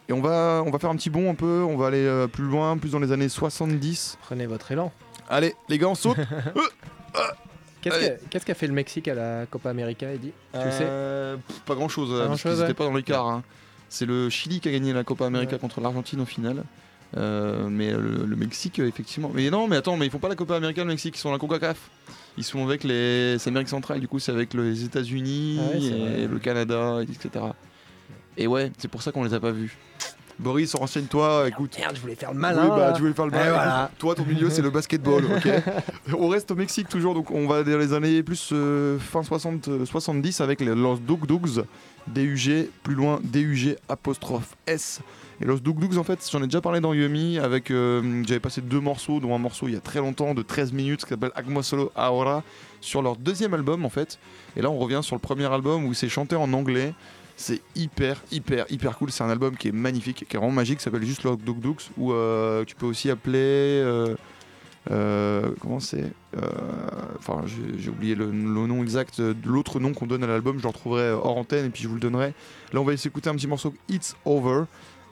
Et 0.08 0.14
on 0.14 0.22
va, 0.22 0.64
on 0.66 0.72
va 0.72 0.80
faire 0.80 0.90
un 0.90 0.96
petit 0.96 1.10
bond 1.12 1.30
un 1.30 1.36
peu. 1.36 1.64
On 1.68 1.78
va 1.78 1.88
aller 1.88 2.06
euh, 2.06 2.28
plus 2.28 2.44
loin, 2.46 2.78
plus 2.78 2.92
dans 2.92 3.00
les 3.00 3.12
années 3.12 3.30
70. 3.30 4.18
Prenez 4.22 4.48
votre 4.48 4.72
élan. 4.72 4.92
Allez, 5.30 5.54
les 5.68 5.78
gars, 5.78 5.88
on 5.90 5.96
saute. 5.96 6.18
Qu'est-ce 7.82 8.46
qu'a 8.46 8.54
fait 8.56 8.68
le 8.68 8.74
Mexique 8.74 9.08
à 9.08 9.14
la 9.16 9.46
Copa 9.46 9.70
América, 9.70 10.12
Eddie? 10.12 10.34
Tu 10.54 10.60
sais? 10.72 10.86
Pff, 11.48 11.60
Pas 11.62 11.76
grand 11.76 11.88
chose, 11.90 12.10
Pas 12.10 12.28
parce 12.28 12.42
qu'ils 12.42 12.50
grand-chose, 12.52 12.60
n'étaient 12.60 12.68
ouais. 12.70 12.74
pas 12.74 12.84
dans 12.86 12.94
l'écart. 12.94 13.28
hein. 13.28 13.44
C'est 13.90 14.06
le 14.06 14.30
Chili 14.30 14.60
qui 14.60 14.70
a 14.70 14.72
gagné 14.72 14.94
la 14.94 15.04
Copa 15.04 15.26
América 15.26 15.54
Ouais. 15.54 15.60
contre 15.60 15.82
l'Argentine 15.82 16.22
au 16.22 16.26
final. 16.26 16.64
Euh, 17.18 17.68
mais 17.70 17.92
le, 17.92 18.24
le 18.28 18.36
Mexique, 18.36 18.80
euh, 18.80 18.88
effectivement. 18.88 19.32
Mais 19.34 19.50
non, 19.50 19.68
mais 19.68 19.78
attends, 19.78 19.98
mais 19.98 20.06
ils 20.06 20.12
font 20.12 20.20
pas 20.20 20.30
la 20.30 20.36
Copa 20.36 20.56
América, 20.56 20.84
le 20.84 20.90
Mexique, 20.90 21.16
ils 21.18 21.20
sont 21.20 21.30
à 21.30 21.32
la 21.34 21.40
CONCACAF. 21.40 21.78
Ils 22.38 22.44
sont 22.44 22.64
avec 22.64 22.84
les. 22.84 23.38
C'est 23.40 23.50
Amérique 23.50 23.70
centrale, 23.70 24.00
du 24.00 24.08
coup, 24.08 24.20
c'est 24.20 24.32
avec 24.32 24.54
les 24.54 24.84
États-Unis 24.84 25.60
Ah 25.60 25.72
ouais, 25.78 26.22
et 26.22 26.28
le 26.28 26.38
Canada, 26.40 27.00
etc. 27.02 27.46
Et 28.38 28.46
ouais, 28.46 28.72
c'est 28.78 28.88
pour 28.88 29.02
ça 29.02 29.12
qu'on 29.12 29.24
les 29.24 29.34
a 29.34 29.40
pas 29.40 29.52
vus. 29.52 29.76
Boris, 30.40 30.74
renseigne-toi, 30.74 31.50
écoute. 31.50 31.76
Merde, 31.78 31.96
je 31.98 32.02
voulais 32.02 32.16
faire 32.16 32.30
le 32.32 32.36
Oui, 32.38 32.42
malin. 32.42 32.68
bah, 32.70 32.94
tu 32.96 33.02
voulais 33.02 33.14
faire 33.14 33.26
le 33.26 33.34
Et 33.34 33.36
mal. 33.38 33.50
voilà. 33.50 33.92
Toi, 34.00 34.16
ton 34.16 34.24
milieu, 34.26 34.50
c'est 34.50 34.62
le 34.62 34.70
basketball, 34.70 35.26
ok 35.26 35.50
On 36.18 36.30
reste 36.30 36.50
au 36.52 36.56
Mexique 36.56 36.88
toujours, 36.88 37.14
donc 37.14 37.30
on 37.32 37.46
va 37.48 37.64
dans 37.64 37.78
les 37.78 37.92
années 37.94 38.24
plus 38.24 38.50
euh, 38.54 38.98
fin 39.00 39.22
60, 39.22 39.68
euh, 39.68 39.86
70 39.86 40.40
avec 40.40 40.62
les 40.62 40.74
Los 40.74 40.98
Dug 40.98 41.26
Dugs, 41.26 41.64
DUG, 42.08 42.70
plus 42.84 42.96
loin 42.96 43.20
DUG 43.22 43.76
apostrophe 43.90 44.56
S. 44.66 45.02
Et 45.42 45.46
Los 45.46 45.60
Dug 45.60 45.78
Dugs, 45.78 45.98
en 45.98 46.04
fait, 46.04 46.26
j'en 46.32 46.42
ai 46.42 46.46
déjà 46.46 46.62
parlé 46.62 46.80
dans 46.80 46.94
Yumi, 46.94 47.38
avec, 47.38 47.70
euh, 47.70 48.24
j'avais 48.26 48.40
passé 48.40 48.62
deux 48.62 48.80
morceaux, 48.80 49.20
dont 49.20 49.36
un 49.36 49.40
morceau 49.40 49.68
il 49.68 49.74
y 49.74 49.78
a 49.78 49.82
très 49.82 50.00
longtemps 50.00 50.34
de 50.34 50.42
13 50.42 50.72
minutes 50.72 51.04
qui 51.04 51.10
s'appelle 51.10 51.32
Agmo 51.36 51.62
Solo 51.62 51.92
Ahora, 51.96 52.44
sur 52.82 53.02
leur 53.02 53.18
deuxième 53.18 53.54
album 53.54 53.84
en 53.86 53.90
fait. 53.90 54.20
Et 54.56 54.62
là, 54.62 54.70
on 54.70 54.78
revient 54.80 55.02
sur 55.04 55.16
le 55.16 55.22
premier 55.22 55.52
album 55.52 55.86
où 55.86 55.94
c'est 55.94 56.10
chanté 56.10 56.36
en 56.38 56.52
anglais. 56.54 56.94
C'est 57.42 57.62
hyper, 57.74 58.22
hyper, 58.34 58.66
hyper 58.70 58.98
cool. 58.98 59.12
C'est 59.12 59.24
un 59.24 59.30
album 59.30 59.56
qui 59.56 59.70
est 59.70 59.72
magnifique, 59.72 60.26
qui 60.28 60.36
est 60.36 60.38
vraiment 60.40 60.52
magique, 60.52 60.80
qui 60.80 60.84
s'appelle 60.84 61.06
juste 61.06 61.26
Dug 61.26 61.60
Dugs, 61.60 61.90
ou 61.98 62.12
euh, 62.12 62.66
tu 62.66 62.76
peux 62.76 62.86
aussi 62.86 63.10
appeler. 63.10 63.38
euh, 63.40 64.14
euh, 64.92 65.52
comment 65.62 65.80
c'est 65.80 66.12
Enfin, 67.18 67.44
j'ai 67.78 67.90
oublié 67.90 68.14
le, 68.16 68.26
le 68.26 68.32
nom 68.32 68.84
exact 68.84 69.22
de 69.22 69.36
l'autre 69.48 69.80
nom 69.80 69.94
qu'on 69.94 70.06
donne 70.06 70.24
à 70.24 70.28
l'album. 70.28 70.58
Je 70.58 70.64
le 70.64 70.68
retrouverai 70.68 71.12
hors 71.12 71.38
antenne 71.38 71.66
et 71.66 71.70
puis 71.70 71.82
je 71.84 71.88
vous 71.88 71.94
le 71.96 72.00
donnerai. 72.02 72.34
Là, 72.74 72.82
on 72.82 72.84
va 72.84 72.96
s'écouter 72.98 73.30
un 73.30 73.36
petit 73.36 73.48
morceau 73.48 73.74
It's 73.88 74.16
Over. 74.26 74.64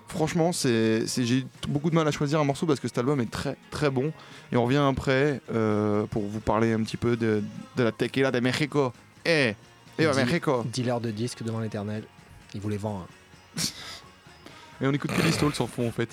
Franchement, 0.09 0.51
c'est, 0.51 1.03
j'ai 1.07 1.45
beaucoup 1.67 1.89
de 1.89 1.95
mal 1.95 2.07
à 2.07 2.11
choisir 2.11 2.39
un 2.41 2.43
morceau 2.45 2.65
parce 2.65 2.79
que 2.79 2.87
cet 2.89 2.97
album 2.97 3.19
est 3.21 3.31
très 3.31 3.55
très 3.71 3.89
bon. 3.89 4.11
Et 4.51 4.57
on 4.57 4.65
revient 4.65 4.83
après 4.85 5.41
pour 6.09 6.23
vous 6.27 6.39
parler 6.41 6.73
un 6.73 6.81
petit 6.83 6.97
peu 6.97 7.15
de, 7.15 7.41
de 7.77 7.83
la 7.83 7.91
tequila 7.93 8.31
de 8.31 8.39
Mexico. 8.41 8.91
Eh, 9.25 9.53
eh, 9.97 10.07
Dis- 10.09 10.17
Mexico. 10.17 10.63
Dealer 10.73 10.99
de 11.01 11.11
disques 11.11 11.43
devant 11.43 11.59
l'éternel. 11.61 12.03
Il 12.53 12.61
voulait 12.61 12.77
vendre. 12.77 13.07
Et 14.79 14.85
on 14.85 14.91
écoute 14.93 15.11
Kelly 15.11 15.31
Souls 15.33 15.53
en 15.59 15.65
fond 15.65 15.87
en 15.87 15.91
fait. 15.91 16.09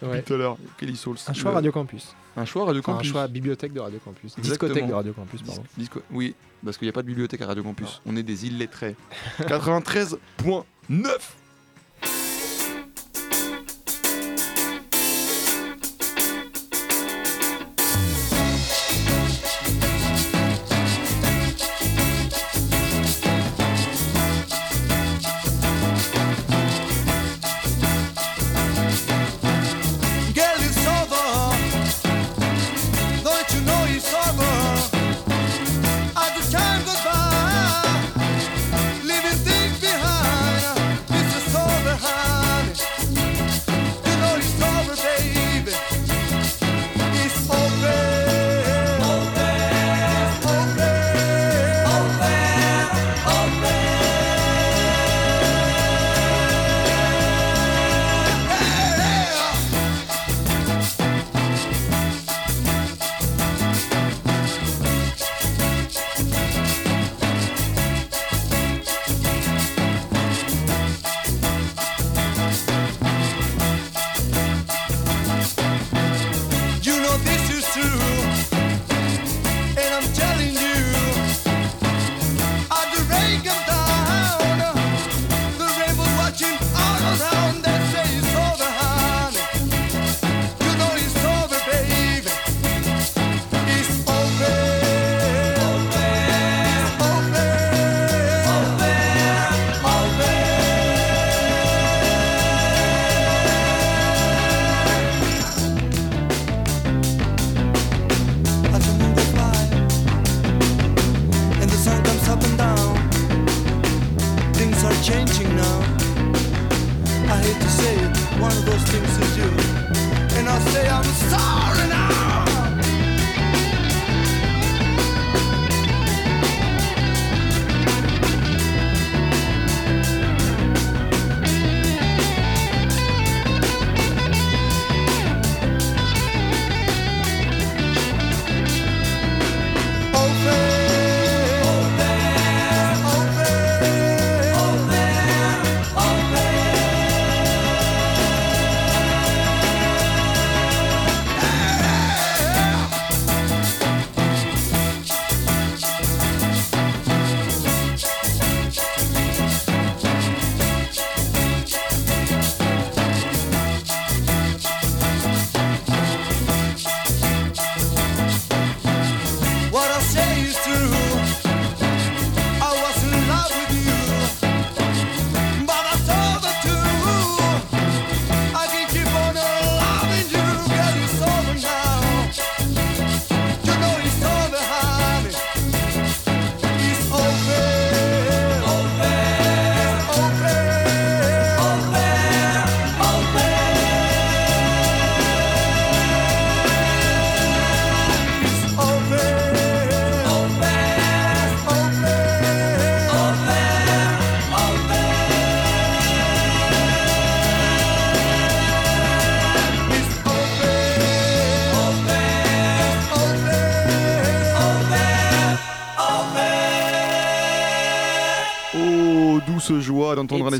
Ouais. 0.00 0.22
Tout 0.22 0.34
à 0.34 0.36
l'heure, 0.38 0.56
Kelly 0.78 0.96
Souls. 0.96 1.18
Un 1.28 1.34
choix 1.34 1.50
Le- 1.50 1.56
Radio 1.56 1.70
Campus. 1.72 2.14
Un 2.38 2.44
choix 2.46 2.64
Radio 2.64 2.80
Enfin, 2.80 2.92
Campus. 2.94 3.08
un 3.10 3.12
choix 3.12 3.28
bibliothèque 3.28 3.72
de 3.74 3.80
Radio 3.80 3.98
Campus. 4.02 4.32
Exactement. 4.38 4.68
Discothèque 4.68 4.88
de 4.88 4.94
Radio 4.94 5.12
Campus, 5.12 5.42
pardon. 5.42 5.62
Dis- 5.76 5.80
disco- 5.84 6.02
Oui, 6.10 6.34
parce 6.64 6.78
qu'il 6.78 6.86
n'y 6.86 6.90
a 6.90 6.92
pas 6.92 7.02
de 7.02 7.06
bibliothèque 7.08 7.42
à 7.42 7.46
Radio 7.46 7.62
Campus. 7.62 8.00
On 8.06 8.16
est 8.16 8.22
des 8.22 8.46
illettrés. 8.46 8.96
93.9 9.40 10.64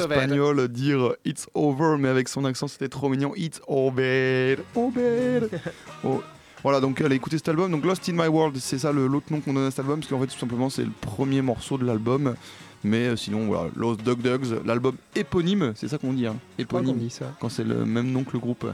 espagnol 0.01 0.68
dire 0.68 1.14
It's 1.24 1.47
over, 1.55 1.97
mais 1.99 2.09
avec 2.09 2.28
son 2.28 2.44
accent, 2.44 2.68
c'était 2.68 2.88
trop 2.88 3.09
mignon. 3.09 3.32
It's 3.36 3.61
over. 3.66 4.57
Over. 4.74 5.40
Oh. 6.05 6.22
Voilà, 6.62 6.80
donc 6.80 7.01
allez 7.01 7.14
écouter 7.16 7.36
cet 7.38 7.49
album. 7.49 7.70
Donc 7.70 7.84
Lost 7.84 8.09
in 8.09 8.12
My 8.14 8.26
World, 8.26 8.57
c'est 8.59 8.78
ça 8.78 8.90
le- 8.90 9.07
l'autre 9.07 9.26
nom 9.30 9.40
qu'on 9.40 9.53
donne 9.55 9.66
à 9.66 9.70
cet 9.70 9.80
album, 9.80 10.01
parce 10.01 10.11
qu'en 10.11 10.18
fait, 10.20 10.26
tout 10.26 10.38
simplement, 10.38 10.68
c'est 10.70 10.82
le 10.84 10.90
premier 11.01 11.40
morceau 11.42 11.78
de 11.78 11.84
l'album. 11.84 12.34
Mais 12.82 13.07
euh, 13.09 13.16
sinon, 13.16 13.47
voilà, 13.47 13.70
Lost 13.76 14.03
Dog 14.03 14.20
Dogs, 14.20 14.61
l'album 14.64 14.97
éponyme, 15.14 15.72
c'est 15.76 15.88
ça 15.88 15.99
qu'on 15.99 16.12
dit, 16.12 16.26
hein, 16.26 16.36
éponyme, 16.59 16.99
dit 16.99 17.11
ça. 17.11 17.34
quand 17.40 17.49
c'est 17.49 17.64
le 17.64 17.84
même 17.84 18.11
nom 18.11 18.24
que 18.24 18.32
le 18.32 18.38
groupe. 18.38 18.66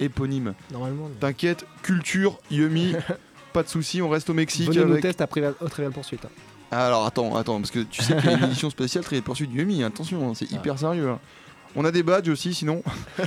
Éponyme. 0.00 0.54
Normalement. 0.72 1.08
T'inquiète, 1.20 1.66
culture, 1.82 2.38
Yumi, 2.50 2.94
pas 3.52 3.62
de 3.62 3.68
soucis, 3.68 4.00
on 4.00 4.08
reste 4.08 4.30
au 4.30 4.34
Mexique 4.34 4.68
Venez 4.68 4.84
nous 4.84 4.92
avec. 4.92 5.02
tester 5.02 5.22
à 5.24 5.26
Trivial- 5.26 5.54
au 5.60 5.68
Trivial 5.68 5.92
Poursuite. 5.92 6.24
hein. 6.24 6.28
Alors 6.70 7.04
attends, 7.06 7.36
attends, 7.36 7.56
parce 7.58 7.70
que 7.70 7.80
tu 7.80 8.02
sais 8.02 8.14
qu'il 8.16 8.30
y 8.30 8.34
a 8.34 8.38
une 8.38 8.44
édition 8.44 8.70
spéciale 8.70 9.04
très 9.04 9.20
poursuite 9.20 9.50
du 9.50 9.58
Yumi, 9.58 9.82
attention, 9.82 10.28
hein, 10.28 10.32
c'est 10.34 10.46
Ah. 10.52 10.56
hyper 10.56 10.78
sérieux. 10.78 11.08
hein. 11.10 11.18
On 11.76 11.84
a 11.84 11.90
des 11.92 12.02
badges 12.02 12.28
aussi, 12.28 12.52
sinon. 12.54 12.82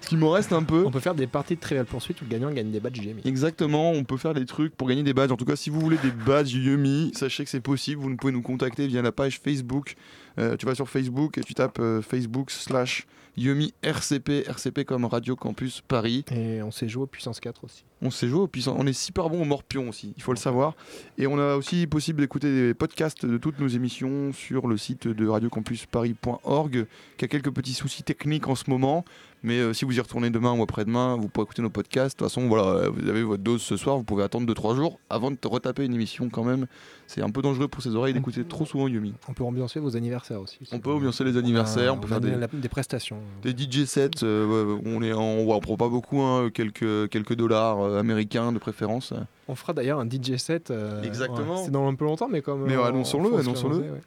Ce 0.00 0.08
qui 0.08 0.16
m'en 0.16 0.30
reste 0.30 0.52
un 0.52 0.62
peu. 0.62 0.84
On 0.86 0.90
peut 0.90 1.00
faire 1.00 1.14
des 1.14 1.26
parties 1.26 1.54
de 1.54 1.60
Trivial 1.60 1.84
Poursuite 1.84 2.20
où 2.22 2.24
le 2.24 2.30
gagnant 2.30 2.50
gagne 2.50 2.70
des 2.70 2.80
badges 2.80 3.00
Jamie. 3.02 3.20
Exactement, 3.26 3.90
on 3.90 4.04
peut 4.04 4.16
faire 4.16 4.32
des 4.32 4.46
trucs 4.46 4.74
pour 4.74 4.88
gagner 4.88 5.02
des 5.02 5.12
badges. 5.12 5.30
En 5.32 5.36
tout 5.36 5.44
cas, 5.44 5.56
si 5.56 5.68
vous 5.70 5.78
voulez 5.80 5.98
des 5.98 6.10
badges 6.10 6.54
Yumi, 6.54 7.12
sachez 7.14 7.44
que 7.44 7.50
c'est 7.50 7.60
possible. 7.60 8.00
Vous 8.00 8.16
pouvez 8.16 8.32
nous 8.32 8.40
contacter 8.42 8.86
via 8.86 9.02
la 9.02 9.12
page 9.12 9.40
Facebook. 9.42 9.96
Euh, 10.38 10.56
tu 10.56 10.64
vas 10.66 10.74
sur 10.74 10.88
Facebook 10.88 11.36
et 11.38 11.42
tu 11.42 11.52
tapes 11.54 11.80
euh, 11.80 12.00
Facebook 12.00 12.50
slash 12.50 13.06
Yumi 13.38 13.72
RCP, 13.82 14.48
RCP 14.48 14.84
comme 14.84 15.04
Radio 15.04 15.36
Campus 15.36 15.80
Paris. 15.86 16.24
Et 16.32 16.60
on 16.62 16.72
s'est 16.72 16.88
joué 16.88 17.04
au 17.04 17.06
puissance 17.06 17.38
4 17.38 17.62
aussi. 17.62 17.84
On 18.02 18.10
s'est 18.10 18.28
joué 18.28 18.40
au 18.40 18.46
puissant. 18.48 18.74
On 18.78 18.86
est 18.86 18.92
super 18.92 19.30
bon 19.30 19.42
au 19.42 19.44
morpion 19.44 19.88
aussi, 19.88 20.12
il 20.16 20.22
faut 20.22 20.32
le 20.32 20.38
savoir. 20.38 20.74
Et 21.18 21.26
on 21.26 21.38
a 21.38 21.54
aussi 21.54 21.86
possible 21.86 22.20
d'écouter 22.20 22.52
des 22.52 22.74
podcasts 22.74 23.24
de 23.26 23.38
toutes 23.38 23.60
nos 23.60 23.68
émissions 23.68 24.32
sur 24.32 24.66
le 24.66 24.76
site 24.76 25.06
de 25.06 25.28
radiocampusparis.org, 25.28 26.86
qui 27.16 27.24
a 27.24 27.28
quelques 27.28 27.50
petits 27.52 27.74
soucis 27.74 28.02
techniques 28.02 28.48
en 28.48 28.54
ce 28.56 28.68
moment. 28.70 29.04
Mais 29.44 29.58
euh, 29.58 29.72
si 29.72 29.84
vous 29.84 29.96
y 29.96 30.00
retournez 30.00 30.30
demain 30.30 30.52
ou 30.52 30.62
après-demain, 30.62 31.16
vous 31.16 31.28
pourrez 31.28 31.44
écouter 31.44 31.62
nos 31.62 31.70
podcasts. 31.70 32.18
De 32.18 32.24
toute 32.24 32.28
façon, 32.28 32.48
voilà, 32.48 32.64
euh, 32.64 32.90
vous 32.90 33.08
avez 33.08 33.22
votre 33.22 33.42
dose 33.42 33.62
ce 33.62 33.76
soir. 33.76 33.96
Vous 33.96 34.02
pouvez 34.02 34.24
attendre 34.24 34.52
2-3 34.52 34.74
jours 34.74 34.98
avant 35.10 35.30
de 35.30 35.38
retaper 35.44 35.84
une 35.84 35.94
émission 35.94 36.28
quand 36.28 36.42
même. 36.42 36.66
C'est 37.06 37.22
un 37.22 37.30
peu 37.30 37.40
dangereux 37.40 37.68
pour 37.68 37.82
ses 37.82 37.94
oreilles 37.94 38.14
d'écouter 38.14 38.44
trop 38.44 38.66
souvent 38.66 38.88
Yumi. 38.88 39.14
On 39.28 39.34
peut 39.34 39.44
ambiancer 39.44 39.78
vos 39.78 39.96
anniversaires 39.96 40.40
aussi. 40.40 40.58
On 40.72 40.80
peut 40.80 40.90
ambiancer 40.90 41.22
les 41.22 41.36
anniversaires, 41.36 41.94
on 41.94 41.98
peut 41.98 42.08
faire 42.08 42.20
des, 42.20 42.34
des 42.52 42.68
prestations. 42.68 43.20
Des 43.42 43.50
DJ 43.50 43.84
sets. 43.84 44.22
euh, 44.22 44.78
on 44.84 45.02
est 45.02 45.12
on 45.12 45.60
prend 45.60 45.76
pas 45.76 45.88
beaucoup, 45.88 46.20
hein, 46.22 46.50
quelques, 46.52 47.08
quelques 47.08 47.34
dollars 47.34 47.80
euh, 47.80 47.98
américains 48.00 48.52
de 48.52 48.58
préférence. 48.58 49.12
On 49.48 49.54
fera 49.54 49.72
d'ailleurs 49.72 50.00
un 50.00 50.08
DJ 50.08 50.36
set. 50.36 50.70
euh, 50.70 51.02
Exactement. 51.02 51.56
ouais, 51.58 51.62
c'est 51.64 51.70
dans 51.70 51.88
un 51.88 51.94
peu 51.94 52.04
longtemps, 52.04 52.28
mais 52.28 52.42
comme. 52.42 52.64
Mais 52.66 52.76
euh, 52.76 52.84
annonçons-le, 52.84 53.38
annonçons-le. 53.38 53.76
ouais. 53.78 54.00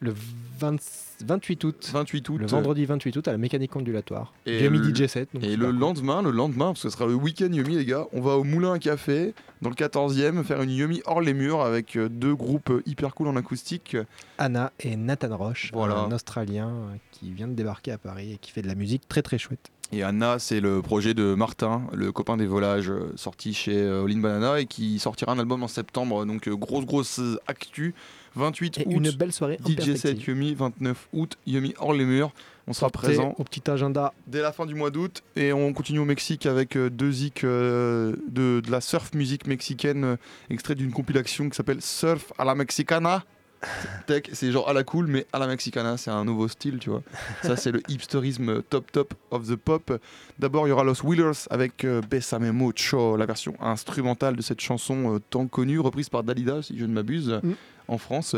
Le 0.00 0.14
20 0.58 0.76
28 1.24 1.64
août. 1.64 1.90
28 1.92 2.28
août. 2.28 2.38
Le 2.38 2.46
vendredi 2.46 2.84
28 2.84 3.16
août 3.16 3.28
à 3.28 3.32
la 3.32 3.38
mécanique 3.38 3.74
ondulatoire. 3.76 4.32
Et 4.44 4.58
Jamie 4.58 4.78
le- 4.78 4.94
DJ 4.94 5.06
set. 5.06 5.28
donc 5.32 5.42
Et 5.44 5.50
super 5.50 5.66
le 5.66 5.72
cool. 5.72 5.80
lendemain, 5.80 6.22
le 6.22 6.30
lendemain, 6.30 6.66
parce 6.66 6.82
que 6.82 6.88
ce 6.90 6.96
sera 6.96 7.06
le 7.06 7.14
week-end 7.14 7.48
Yumi, 7.50 7.76
les 7.76 7.84
gars, 7.84 8.06
on 8.12 8.20
va 8.20 8.36
au 8.36 8.44
Moulin 8.44 8.72
à 8.74 8.78
Café, 8.78 9.34
dans 9.62 9.70
le 9.70 9.74
14e, 9.74 10.44
faire 10.44 10.60
une 10.62 10.70
Yumi 10.70 11.00
hors 11.06 11.20
les 11.20 11.34
murs 11.34 11.62
avec 11.62 11.96
euh, 11.96 12.08
deux 12.08 12.34
groupes 12.34 12.70
euh, 12.70 12.82
hyper 12.86 13.14
cool 13.14 13.28
en 13.28 13.36
acoustique. 13.36 13.96
Anna 14.38 14.72
et 14.80 14.96
Nathan 14.96 15.36
Roche, 15.36 15.70
Voilà. 15.72 15.98
un 16.00 16.12
Australien 16.12 16.68
euh, 16.68 16.96
qui 17.12 17.30
vient 17.32 17.48
de 17.48 17.54
débarquer 17.54 17.92
à 17.92 17.98
Paris 17.98 18.32
et 18.34 18.38
qui 18.38 18.50
fait 18.52 18.62
de 18.62 18.68
la 18.68 18.74
musique 18.74 19.08
très 19.08 19.22
très 19.22 19.38
chouette. 19.38 19.70
Et 19.92 20.02
Anna, 20.02 20.40
c'est 20.40 20.58
le 20.60 20.82
projet 20.82 21.14
de 21.14 21.34
Martin, 21.34 21.82
le 21.94 22.10
copain 22.10 22.36
des 22.36 22.46
volages, 22.46 22.90
euh, 22.90 23.12
sorti 23.14 23.54
chez 23.54 23.80
euh, 23.80 24.04
All 24.04 24.10
In 24.10 24.18
Banana 24.18 24.58
et 24.60 24.66
qui 24.66 24.98
sortira 24.98 25.30
un 25.32 25.38
album 25.38 25.62
en 25.62 25.68
septembre. 25.68 26.26
Donc, 26.26 26.48
euh, 26.48 26.56
grosse, 26.56 26.84
grosse 26.84 27.20
actu. 27.46 27.94
28 28.36 28.78
Et 28.78 28.86
août, 28.86 28.92
une 28.92 29.10
belle 29.10 29.32
soirée 29.32 29.58
en 29.64 29.68
DJ 29.68 29.74
set 29.74 29.86
perspective. 29.86 30.28
Yumi. 30.28 30.54
29 30.54 31.08
août, 31.12 31.36
Yumi 31.46 31.74
hors 31.78 31.92
les 31.94 32.04
murs. 32.04 32.32
On 32.68 32.72
sera 32.72 32.86
Sortez 32.90 32.98
présent 32.98 33.34
au 33.38 33.44
petit 33.44 33.70
agenda. 33.70 34.12
dès 34.26 34.42
la 34.42 34.50
fin 34.52 34.66
du 34.66 34.74
mois 34.74 34.90
d'août 34.90 35.22
et 35.36 35.52
on 35.52 35.72
continue 35.72 36.00
au 36.00 36.04
Mexique 36.04 36.46
avec 36.46 36.76
euh, 36.76 36.90
deux 36.90 37.12
zik 37.12 37.44
euh, 37.44 38.16
de, 38.28 38.60
de 38.60 38.70
la 38.72 38.80
surf 38.80 39.14
musique 39.14 39.46
mexicaine 39.46 40.04
euh, 40.04 40.16
extrait 40.50 40.74
d'une 40.74 40.90
compilation 40.92 41.48
qui 41.48 41.54
s'appelle 41.56 41.80
Surf 41.80 42.32
à 42.38 42.44
la 42.44 42.54
Mexicana. 42.56 43.22
Tech, 44.06 44.24
c'est 44.32 44.52
genre 44.52 44.68
à 44.68 44.72
la 44.74 44.84
cool 44.84 45.06
mais 45.06 45.26
à 45.32 45.38
la 45.38 45.46
Mexicana, 45.46 45.96
c'est 45.96 46.10
un 46.10 46.24
nouveau 46.24 46.46
style, 46.48 46.78
tu 46.78 46.90
vois. 46.90 47.02
Ça 47.42 47.56
c'est 47.56 47.70
le 47.72 47.80
hipsterisme 47.88 48.62
top 48.62 48.90
top 48.92 49.14
of 49.30 49.46
the 49.48 49.56
pop. 49.56 49.98
D'abord, 50.38 50.66
il 50.66 50.70
y 50.70 50.72
aura 50.72 50.84
Los 50.84 51.02
Wheelers 51.04 51.46
avec 51.50 51.84
euh, 51.84 52.02
Besame 52.10 52.50
Mucho, 52.52 53.16
la 53.16 53.26
version 53.26 53.54
instrumentale 53.60 54.36
de 54.36 54.42
cette 54.42 54.60
chanson 54.60 55.14
euh, 55.14 55.18
tant 55.30 55.46
connue 55.46 55.78
reprise 55.78 56.08
par 56.08 56.22
Dalida 56.24 56.62
si 56.62 56.76
je 56.78 56.84
ne 56.84 56.92
m'abuse 56.92 57.40
Mm. 57.42 57.52
En 57.88 57.98
France. 57.98 58.36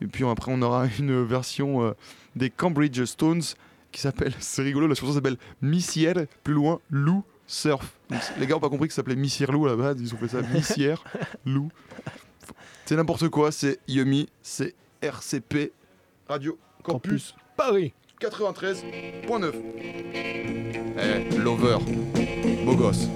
Et 0.00 0.06
puis 0.06 0.24
après 0.24 0.52
on 0.54 0.62
aura 0.62 0.86
une 0.98 1.24
version 1.24 1.84
euh, 1.84 1.92
des 2.36 2.50
Cambridge 2.50 3.04
Stones 3.04 3.42
qui 3.92 4.00
s'appelle, 4.00 4.34
c'est 4.40 4.62
rigolo, 4.62 4.86
la 4.86 4.94
chanson 4.94 5.14
s'appelle 5.14 5.38
Missière, 5.62 6.14
plus 6.44 6.54
loin, 6.54 6.80
Lou 6.90 7.24
Surf. 7.46 7.94
Donc, 8.10 8.20
les 8.38 8.46
gars 8.46 8.56
ont 8.56 8.60
pas 8.60 8.68
compris 8.68 8.88
que 8.88 8.94
ça 8.94 8.96
s'appelait 8.96 9.16
Missière 9.16 9.52
Lou 9.52 9.66
à 9.66 9.70
la 9.70 9.76
base, 9.76 10.00
ils 10.00 10.14
ont 10.14 10.18
fait 10.18 10.28
ça 10.28 10.42
Missière 10.54 11.02
Lou. 11.44 11.70
C'est 12.84 12.96
n'importe 12.96 13.28
quoi, 13.28 13.52
c'est 13.52 13.78
Yumi, 13.86 14.28
c'est 14.42 14.74
RCP, 15.02 15.72
Radio 16.28 16.58
Campus, 16.82 17.34
Paris. 17.56 17.92
93.9. 18.20 19.52
Eh, 21.00 21.38
Lover, 21.38 21.78
beau 22.64 22.74
gosse. 22.74 23.06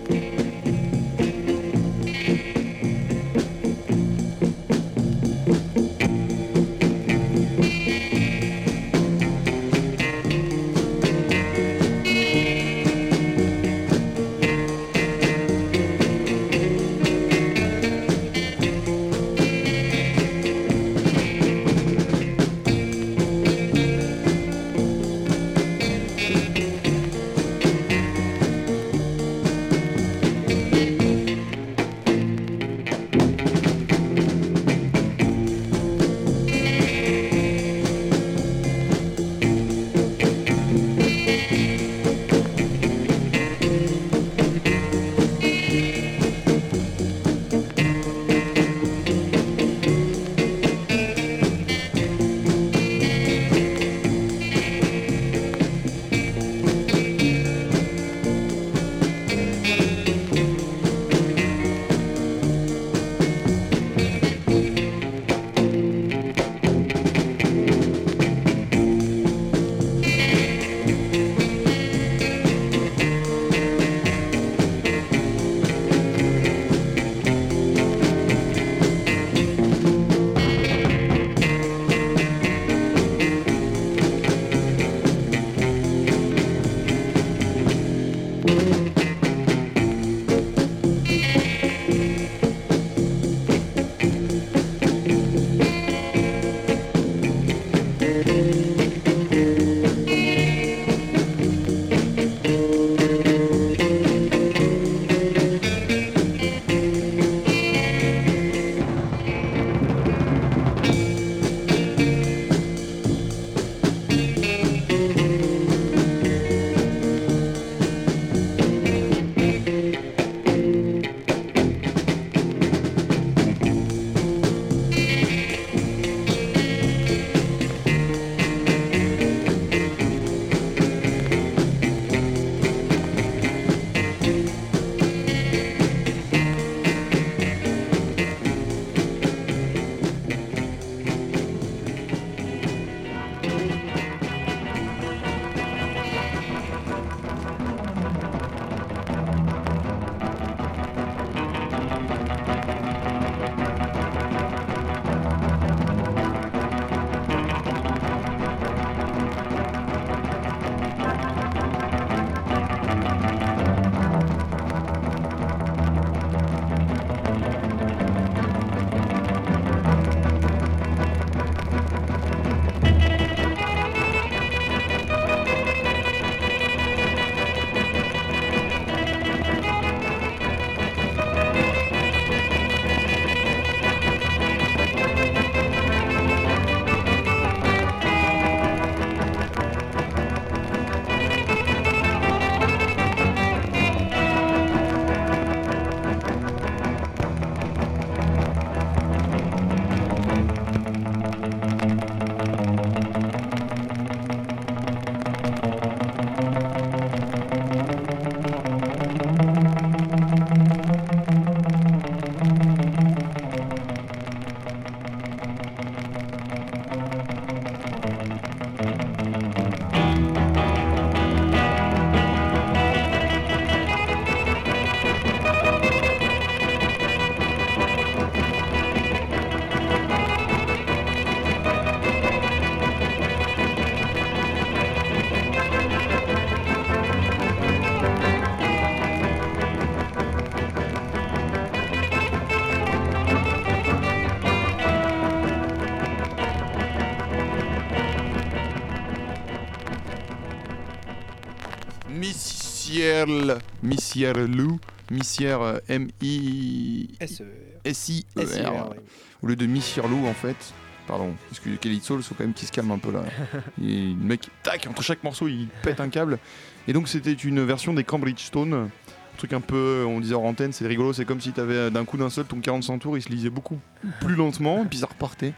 Missiel. 253.27 253.59
Missierlou. 253.83 254.79
Missier 255.11 255.53
euh, 255.53 255.79
M-I. 255.89 257.11
SER. 257.27 257.45
S-I-E-R. 257.85 258.95
Au 259.43 259.47
lieu 259.47 259.57
de 259.57 259.67
Missierlou, 259.67 260.27
en 260.27 260.35
fait. 260.35 260.73
Pardon, 261.07 261.35
excusez 261.51 261.77
Kelly 261.79 262.01
Soul, 262.01 262.21
il 262.21 262.23
faut 262.23 262.35
quand 262.35 262.45
même 262.45 262.55
qu'il 262.55 262.69
se 262.69 262.73
calme 262.73 262.93
un 262.93 262.99
peu 262.99 263.13
là. 263.13 263.25
Et 263.83 264.09
le 264.09 264.15
mec, 264.15 264.49
tac, 264.63 264.87
entre 264.89 265.03
chaque 265.03 265.25
morceau, 265.25 265.49
il 265.49 265.69
pète 265.83 266.01
un 266.01 266.09
câble. 266.09 266.39
Et 266.87 266.93
donc, 266.93 267.09
c'était 267.09 267.33
une 267.33 267.65
version 267.65 267.93
des 267.93 268.05
Cambridge 268.05 268.41
Stone. 268.41 268.73
Un 268.75 269.37
truc 269.37 269.53
un 269.53 269.61
peu, 269.61 270.05
on 270.07 270.21
disait 270.21 270.35
en 270.35 270.45
antenne, 270.45 270.73
c'est 270.73 270.87
rigolo, 270.87 271.13
c'est 271.13 271.25
comme 271.25 271.41
si 271.41 271.53
t'avais 271.53 271.91
d'un 271.91 272.05
coup 272.05 272.19
d'un 272.19 272.31
seul 272.31 272.45
ton 272.45 272.61
45 272.61 272.99
tours, 272.99 273.17
il 273.17 273.23
se 273.23 273.31
lisait 273.31 273.51
beaucoup 273.51 273.79
plus 274.21 274.35
lentement, 274.37 274.85
puis 274.85 274.99
ça 274.99 275.07
repartait. 275.07 275.55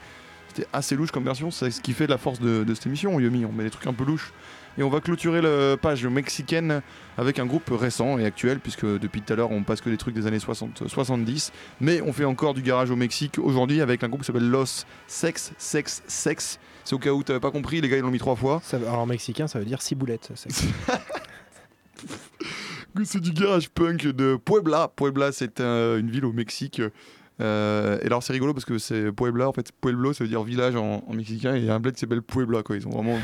C'était 0.48 0.68
assez 0.72 0.94
louche 0.94 1.10
comme 1.10 1.24
version, 1.24 1.50
c'est 1.50 1.70
ce 1.70 1.80
qui 1.80 1.92
fait 1.92 2.06
la 2.06 2.16
force 2.16 2.40
de, 2.40 2.62
de 2.64 2.74
cette 2.74 2.86
émission, 2.86 3.18
Yomi. 3.18 3.44
On 3.44 3.52
met 3.52 3.64
des 3.64 3.70
trucs 3.70 3.86
un 3.86 3.92
peu 3.92 4.04
louches. 4.04 4.32
Et 4.76 4.82
on 4.82 4.88
va 4.88 5.00
clôturer 5.00 5.40
la 5.40 5.76
page 5.76 6.04
mexicaine 6.06 6.82
avec 7.16 7.38
un 7.38 7.46
groupe 7.46 7.70
récent 7.70 8.18
et 8.18 8.24
actuel, 8.24 8.58
puisque 8.58 8.84
depuis 8.84 9.22
tout 9.22 9.32
à 9.32 9.36
l'heure 9.36 9.50
on 9.52 9.62
passe 9.62 9.80
que 9.80 9.88
des 9.90 9.96
trucs 9.96 10.14
des 10.14 10.26
années 10.26 10.40
60, 10.40 10.88
70. 10.88 11.52
Mais 11.80 12.00
on 12.00 12.12
fait 12.12 12.24
encore 12.24 12.54
du 12.54 12.62
garage 12.62 12.90
au 12.90 12.96
Mexique 12.96 13.38
aujourd'hui 13.38 13.80
avec 13.80 14.02
un 14.02 14.08
groupe 14.08 14.22
qui 14.22 14.26
s'appelle 14.26 14.48
Los 14.48 14.84
Sex, 15.06 15.52
Sex, 15.58 16.02
Sex. 16.08 16.58
C'est 16.84 16.94
au 16.94 16.98
cas 16.98 17.10
où 17.12 17.22
t'avais 17.22 17.40
pas 17.40 17.50
compris, 17.52 17.80
les 17.80 17.88
gars 17.88 17.96
ils 17.98 18.02
l'ont 18.02 18.10
mis 18.10 18.18
trois 18.18 18.36
fois. 18.36 18.60
Ça, 18.64 18.76
alors 18.78 18.98
en 18.98 19.06
mexicain, 19.06 19.46
ça 19.46 19.58
veut 19.60 19.64
dire 19.64 19.80
ciboulette. 19.80 20.30
ça, 20.34 20.48
c'est- 23.04 23.20
du 23.20 23.30
garage 23.32 23.70
punk 23.70 24.06
de 24.08 24.36
Puebla. 24.44 24.90
Puebla, 24.96 25.32
c'est 25.32 25.60
euh, 25.60 25.98
une 25.98 26.10
ville 26.10 26.24
au 26.24 26.32
Mexique. 26.32 26.82
Euh, 27.40 27.98
et 28.02 28.06
alors 28.06 28.22
c'est 28.22 28.32
rigolo 28.32 28.54
parce 28.54 28.64
que 28.64 28.78
c'est 28.78 29.10
Puebla, 29.10 29.48
en 29.48 29.52
fait 29.52 29.72
Pueblo 29.80 30.12
ça 30.12 30.22
veut 30.22 30.30
dire 30.30 30.44
village 30.44 30.76
en, 30.76 31.02
en 31.04 31.14
mexicain 31.14 31.56
et 31.56 31.58
il 31.58 31.64
y 31.64 31.68
a 31.70 31.74
un 31.74 31.80
bled 31.80 31.94
qui 31.94 32.00
s'appelle 32.00 32.22
Puebla 32.22 32.62
quoi. 32.62 32.76
Ils 32.76 32.86
ont 32.86 32.90
vraiment... 32.90 33.18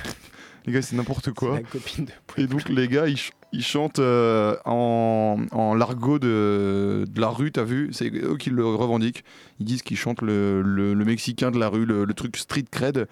les 0.66 0.72
gars 0.72 0.82
c'est 0.82 0.96
n'importe 0.96 1.32
quoi. 1.32 1.54
la 1.54 1.62
copine 1.62 2.04
de 2.06 2.12
Et 2.42 2.46
donc 2.46 2.68
les 2.68 2.88
gars 2.88 3.06
ils, 3.08 3.16
ch- 3.16 3.32
ils 3.52 3.64
chantent 3.64 3.98
euh, 3.98 4.56
en, 4.64 5.38
en 5.52 5.74
largot 5.74 6.18
de, 6.18 7.04
de 7.08 7.20
la 7.20 7.28
rue, 7.28 7.50
t'as 7.50 7.64
vu? 7.64 7.88
C'est 7.92 8.10
eux 8.14 8.36
qui 8.36 8.50
le 8.50 8.64
revendiquent. 8.64 9.24
Ils 9.58 9.66
disent 9.66 9.82
qu'ils 9.82 9.96
chantent 9.96 10.22
le, 10.22 10.62
le- 10.62 10.94
le 10.94 11.04
mexicain 11.04 11.50
de 11.50 11.58
la 11.58 11.68
rue, 11.68 11.84
le, 11.84 12.04
le 12.04 12.14
truc 12.14 12.36
street 12.36 12.64
cred. 12.70 13.08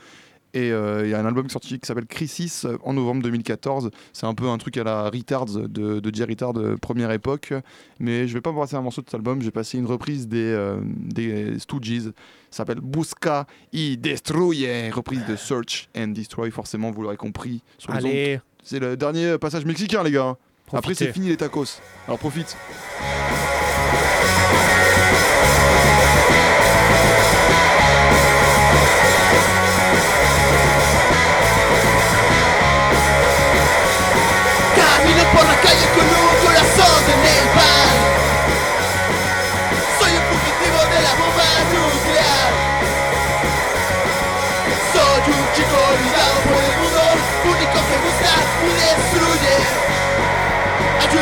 Et 0.55 0.72
euh, 0.72 1.03
il 1.05 1.11
y 1.11 1.14
a 1.14 1.20
un 1.20 1.26
album 1.26 1.49
sorti 1.51 1.78
qui 1.78 1.86
s'appelle 1.86 2.07
Crisis 2.07 2.64
euh, 2.64 2.78
en 2.82 2.94
novembre 2.94 3.22
2014. 3.22 3.90
C'est 4.12 4.26
un 4.26 4.34
peu 4.34 4.49
un 4.49 4.57
truc 4.59 4.76
à 4.78 4.84
la 4.84 5.11
Retards 5.11 5.46
de, 5.46 6.01
de 6.01 6.14
Jerry 6.14 6.32
Retard 6.32 6.55
de 6.55 6.74
première 6.74 7.11
époque. 7.11 7.53
Mais 8.01 8.26
je 8.26 8.34
vais 8.34 8.40
pas 8.40 8.53
passer 8.53 8.76
un 8.76 8.80
morceau 8.80 9.03
de 9.03 9.07
cet 9.07 9.14
album, 9.14 9.40
je 9.40 9.46
vais 9.46 9.51
passer 9.51 9.78
une 9.78 9.86
reprise 9.86 10.26
des, 10.26 10.38
euh, 10.38 10.80
des 10.82 11.59
Stooges. 11.59 12.12
Ça 12.51 12.59
s'appelle 12.59 12.80
Busca 12.80 13.46
y 13.72 13.99
Destruye, 13.99 14.90
reprise 14.90 15.24
de 15.26 15.36
Search 15.36 15.88
and 15.96 16.09
Destroy, 16.09 16.51
forcément, 16.51 16.90
vous 16.90 17.03
l'aurez 17.03 17.18
compris. 17.18 17.62
Sur 17.76 17.92
les 17.92 17.99
ondes. 17.99 18.11
Allez, 18.11 18.40
C'est 18.62 18.78
le 18.78 18.96
dernier 18.96 19.36
passage 19.38 19.66
mexicain, 19.66 20.03
les 20.03 20.12
gars. 20.12 20.36
Après, 20.72 20.94
c'est 20.94 21.12
fini 21.12 21.28
les 21.28 21.36
tacos. 21.36 21.80
Alors 22.07 22.18
profite. 22.18 22.57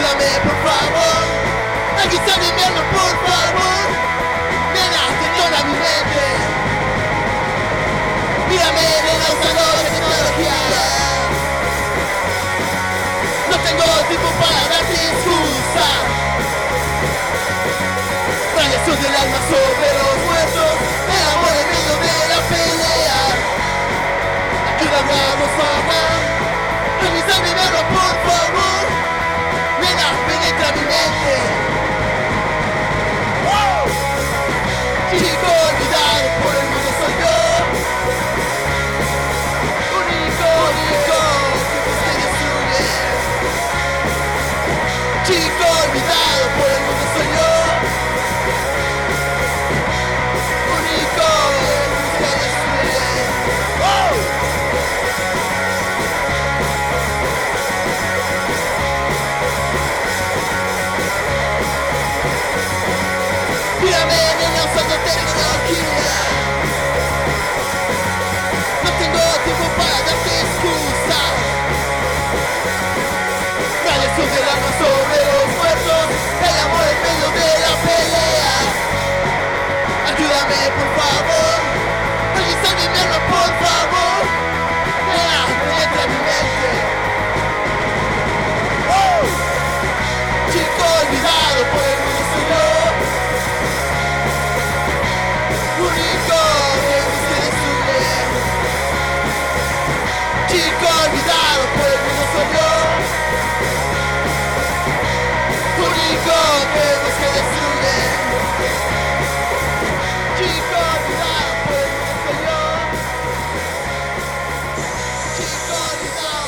Ayúdame 0.07 0.39
por 0.41 0.57
favor. 0.63 1.23
Alguien 2.01 2.23
mi 2.55 2.63
alma 2.63 2.83
por 2.95 3.15
favor. 3.27 3.87
Nena, 4.73 5.03
toda 5.37 5.59
mi 5.65 5.73
mente. 5.73 6.27
Mírame, 8.49 8.87
nena, 9.07 9.27
usando 9.35 9.65
tecnología. 9.91 10.59
No 13.51 13.57
tengo 13.67 13.85
tiempo 14.07 14.29
para 14.39 14.63
darte 14.71 14.95
excusa. 14.95 15.89
Radiación 18.57 19.03
del 19.03 19.17
alma 19.17 19.39
sobre 19.51 19.89
los 19.99 20.17
muertos. 20.27 20.75
El 21.19 21.27
amor 21.35 21.55
en 21.63 21.67
medio 21.75 21.95
de 22.07 22.15
la 22.31 22.41
pelea. 22.47 23.23
Ayúdame 24.71 25.21
a 25.21 25.35
favor 25.35 25.46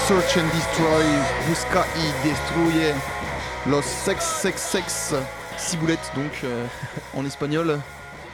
Search 0.09 0.39
and 0.39 0.49
Destroy, 0.55 1.05
Busca 1.47 1.85
y 1.99 2.27
Destruye, 2.27 2.95
Los 3.67 3.83
Sex 3.83 4.25
Sex 4.25 4.59
Sex, 4.63 5.15
Ciboulette 5.59 6.11
donc 6.17 6.33
euh, 6.45 6.67
en 7.15 7.27
espagnol, 7.27 7.79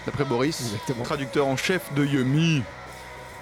d'après 0.06 0.24
Boris, 0.24 0.60
Exactement. 0.60 1.02
traducteur 1.02 1.48
en 1.48 1.56
chef 1.56 1.92
de 1.94 2.04
Yumi. 2.04 2.62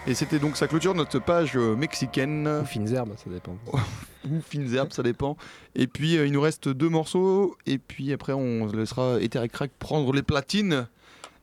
Et 0.06 0.14
c'était 0.14 0.38
donc 0.38 0.56
sa 0.56 0.66
clôture 0.66 0.94
notre 0.94 1.18
page 1.18 1.58
euh, 1.58 1.76
mexicaine, 1.76 2.48
Ou 2.62 2.64
fines 2.64 2.90
herbes, 2.94 3.12
ça 3.22 3.28
dépend. 3.28 3.54
ou 4.24 4.40
fines 4.40 4.74
herbes, 4.74 4.92
ça 4.92 5.02
dépend. 5.02 5.36
Et 5.74 5.86
puis 5.86 6.16
euh, 6.16 6.24
il 6.24 6.32
nous 6.32 6.40
reste 6.40 6.70
deux 6.70 6.88
morceaux, 6.88 7.58
et 7.66 7.76
puis 7.76 8.14
après 8.14 8.32
on 8.32 8.66
laissera 8.68 9.20
Ether 9.20 9.44
et 9.44 9.50
Crack 9.50 9.72
prendre 9.78 10.10
les 10.14 10.22
platines. 10.22 10.86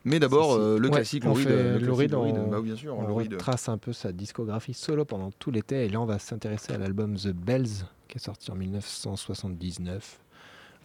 Mais 0.06 0.20
d'abord 0.20 0.54
euh, 0.54 0.78
le 0.80 0.88
Ouais, 0.88 0.96
classique, 0.96 1.26
on 1.26 1.36
fait 1.36 1.80
Bah 1.80 2.58
oui, 2.60 2.64
bien 2.64 2.76
sûr, 2.76 2.98
On 2.98 3.14
retrace 3.14 3.68
un 3.70 3.78
peu 3.78 3.92
sa 3.94 4.12
discographie 4.12 4.74
solo 4.74 5.04
pendant 5.06 5.32
tout 5.32 5.52
l'été 5.52 5.86
et 5.86 5.90
là 5.90 6.00
on 6.00 6.06
va 6.06 6.20
s'intéresser 6.20 6.74
à 6.74 6.78
l'album 6.78 7.16
The 7.16 7.30
Bells 7.34 7.86
qui 8.08 8.18
est 8.18 8.22
sorti 8.24 8.50
en 8.52 8.56
1979. 8.56 10.20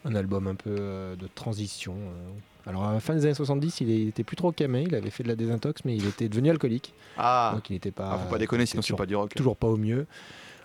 Un 0.06 0.14
album 0.14 0.46
un 0.48 0.54
peu 0.54 0.76
euh, 0.78 1.16
de 1.16 1.26
transition. 1.34 1.94
euh. 1.94 2.30
Alors 2.70 2.84
à 2.84 2.92
la 2.92 3.00
fin 3.00 3.14
des 3.14 3.24
années 3.24 3.34
70 3.34 3.80
il 3.82 4.08
était 4.08 4.24
plus 4.24 4.36
trop 4.36 4.52
camé, 4.52 4.84
il 4.86 4.94
avait 4.94 5.10
fait 5.10 5.22
de 5.22 5.28
la 5.28 5.36
désintox 5.36 5.84
mais 5.84 5.96
il 5.96 6.06
était 6.06 6.28
devenu 6.28 6.50
alcoolique. 6.50 6.92
Ah, 7.16 7.52
Donc 7.54 7.70
il 7.70 7.74
n'était 7.74 7.90
pas... 7.90 8.10
Ah, 8.14 8.18
faut 8.18 8.30
pas 8.30 8.38
déconner, 8.38 8.66
sinon 8.66 8.82
c'est 8.82 8.96
pas 8.96 9.06
du 9.06 9.16
rock. 9.16 9.34
toujours 9.34 9.56
pas 9.56 9.68
au 9.68 9.76
mieux. 9.76 10.06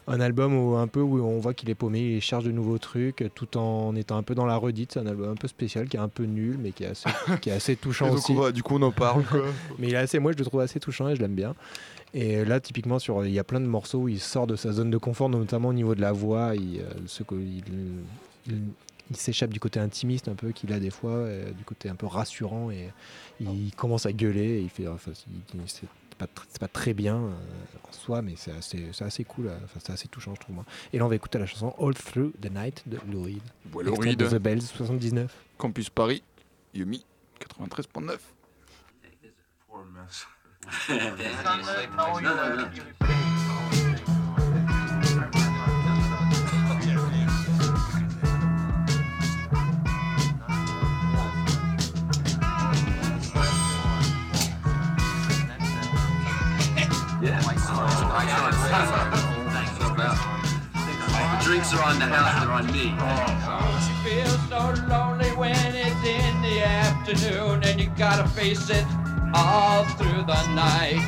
Un 0.09 0.19
album 0.19 0.53
où 0.57 0.75
un 0.75 0.87
peu 0.87 0.99
où 1.01 1.21
on 1.23 1.39
voit 1.39 1.53
qu'il 1.53 1.69
est 1.69 1.75
paumé, 1.75 1.99
il 2.15 2.21
cherche 2.21 2.43
de 2.43 2.51
nouveaux 2.51 2.77
trucs, 2.79 3.23
tout 3.35 3.57
en 3.57 3.95
étant 3.95 4.17
un 4.17 4.23
peu 4.23 4.35
dans 4.35 4.45
la 4.45 4.57
redite. 4.57 4.91
C'est 4.93 4.99
un 4.99 5.07
album 5.07 5.29
un 5.31 5.35
peu 5.35 5.47
spécial, 5.47 5.87
qui 5.87 5.95
est 5.97 5.99
un 6.01 6.07
peu 6.09 6.23
nul, 6.23 6.57
mais 6.59 6.71
qui 6.71 6.83
est 6.83 6.87
assez, 6.87 7.09
qui 7.41 7.49
est 7.49 7.53
assez 7.53 7.75
touchant 7.75 8.07
donc, 8.07 8.17
aussi. 8.17 8.31
on 8.33 8.41
va- 8.41 8.51
du 8.51 8.63
coup, 8.63 8.75
on 8.77 8.81
en 8.81 8.91
parle. 8.91 9.23
quoi. 9.23 9.41
Mais 9.79 9.87
il 9.87 9.93
est 9.93 9.97
assez, 9.97 10.19
moi 10.19 10.31
je 10.33 10.37
le 10.37 10.43
trouve 10.45 10.59
assez 10.61 10.79
touchant 10.79 11.07
et 11.09 11.15
je 11.15 11.21
l'aime 11.21 11.35
bien. 11.35 11.55
Et 12.13 12.43
là, 12.43 12.59
typiquement, 12.59 12.97
sur, 12.97 13.23
il 13.25 13.31
y 13.31 13.37
a 13.39 13.43
plein 13.43 13.59
de 13.61 13.67
morceaux 13.67 13.99
où 13.99 14.07
il 14.09 14.19
sort 14.19 14.47
de 14.47 14.55
sa 14.55 14.71
zone 14.71 14.89
de 14.89 14.97
confort, 14.97 15.29
notamment 15.29 15.69
au 15.69 15.73
niveau 15.73 15.93
de 15.93 16.01
la 16.01 16.11
voix. 16.11 16.55
Il, 16.55 16.79
euh, 16.81 16.83
ce 17.05 17.21
que- 17.23 17.35
il, 17.35 17.63
il- 18.47 18.53
il 19.11 19.15
s'échappe 19.15 19.51
du 19.51 19.59
côté 19.59 19.79
intimiste 19.79 20.27
un 20.27 20.35
peu 20.35 20.51
qu'il 20.51 20.71
a 20.71 20.79
des 20.79 20.91
fois, 20.91 21.25
du 21.57 21.63
côté 21.63 21.89
un 21.89 21.95
peu 21.95 22.05
rassurant, 22.05 22.69
et 22.69 22.89
il 23.39 23.71
commence 23.75 24.05
à 24.05 24.11
gueuler. 24.11 24.57
Et 24.57 24.61
il 24.61 24.69
fait, 24.69 24.87
enfin, 24.87 25.11
c'est 25.15 25.25
pas, 26.19 26.25
tr- 26.27 26.59
pas 26.59 26.67
très 26.67 26.93
bien 26.93 27.15
euh, 27.17 27.33
en 27.87 27.91
soi, 27.91 28.21
mais 28.21 28.35
c'est 28.35 28.51
assez, 28.51 28.89
c'est 28.93 29.05
assez 29.05 29.23
cool. 29.23 29.47
euh, 29.47 29.57
Enfin, 29.63 29.79
c'est 29.83 29.93
assez 29.93 30.07
touchant, 30.07 30.35
je 30.35 30.41
trouve. 30.41 30.55
moi. 30.55 30.65
Et 30.93 30.99
là, 30.99 31.05
on 31.05 31.07
va 31.07 31.15
écouter 31.15 31.39
la 31.39 31.45
chanson 31.47 31.73
All 31.79 31.95
Through 31.95 32.33
the 32.41 32.51
Night 32.51 32.83
de 32.87 32.99
Lou 33.11 33.23
Reed. 33.23 33.41
Reed. 33.73 34.19
de 34.19 34.27
The 34.27 34.35
Bells 34.35 34.61
79. 34.61 35.33
Campus 35.57 35.89
Paris, 35.89 36.21
Yumi 36.73 37.03
93.9. 37.39 38.17
The 58.79 58.85
drinks 61.43 61.73
are 61.73 61.83
on 61.83 61.99
the 61.99 62.05
house, 62.05 62.41
they're 62.41 62.49
on 62.51 62.65
me. 62.71 62.95
She 63.83 63.91
feels 64.07 64.39
so 64.47 64.73
lonely 64.87 65.31
when 65.35 65.75
it's 65.75 66.03
in 66.05 66.41
the 66.41 66.63
afternoon 66.63 67.61
and 67.65 67.81
you 67.81 67.89
gotta 67.97 68.25
face 68.29 68.69
it 68.69 68.85
all 69.33 69.83
through 69.97 70.23
the 70.23 70.47
night. 70.53 71.03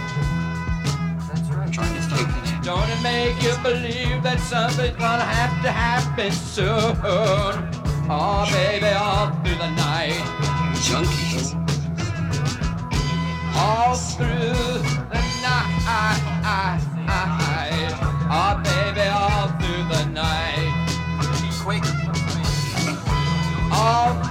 That's 1.28 1.50
right. 1.50 1.72
Trying 1.72 1.96
to 1.96 2.02
take 2.10 2.28
it 2.28 2.62
Don't 2.64 2.90
it 2.90 3.02
make 3.02 3.42
you 3.42 3.56
believe 3.64 4.22
that 4.24 4.42
something's 4.42 4.98
gonna 4.98 5.24
have 5.24 5.62
to 5.64 5.72
happen 5.72 6.32
soon? 6.32 6.98
Oh, 8.14 8.46
baby, 8.52 8.88
all 8.88 9.32
through 9.44 9.56
the 9.56 9.70
night, 9.72 10.20
Junkies. 10.84 11.56
all 13.56 13.96
through 13.96 14.82
the 15.10 15.22
night. 15.42 16.91
Oh, 18.34 18.56
baby, 18.64 19.02
all 19.10 19.50
through 19.60 19.84
the 19.90 20.06
night. 20.06 20.72
all 23.74 24.14
through 24.24 24.31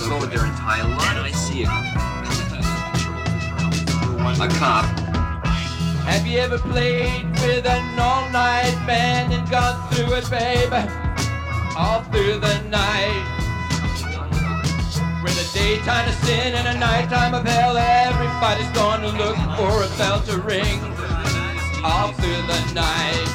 go 0.00 0.26
their 0.26 0.44
entire 0.44 0.84
life, 0.84 1.18
I 1.22 1.30
see 1.30 1.62
it. 1.62 1.68
A 4.34 4.48
cop 4.58 4.84
Have 6.06 6.26
you 6.26 6.38
ever 6.38 6.58
played 6.58 7.30
with 7.40 7.64
an 7.66 7.98
all-night 7.98 8.74
band 8.86 9.32
and 9.32 9.48
gone 9.48 9.78
through 9.90 10.14
it, 10.14 10.28
baby? 10.28 10.82
All 11.76 12.02
through 12.10 12.40
the 12.40 12.60
night. 12.68 13.24
With 15.22 15.38
a 15.38 15.46
daytime 15.56 16.08
of 16.08 16.14
sin 16.26 16.54
and 16.54 16.76
a 16.76 16.78
nighttime 16.78 17.34
of 17.34 17.46
hell, 17.46 17.76
everybody's 17.76 18.70
gonna 18.70 19.08
look 19.08 19.36
for 19.56 19.84
a 19.84 19.88
bell 19.96 20.20
to 20.22 20.38
ring. 20.42 20.80
All 21.84 22.12
through 22.12 22.42
the 22.50 22.60
night. 22.74 23.28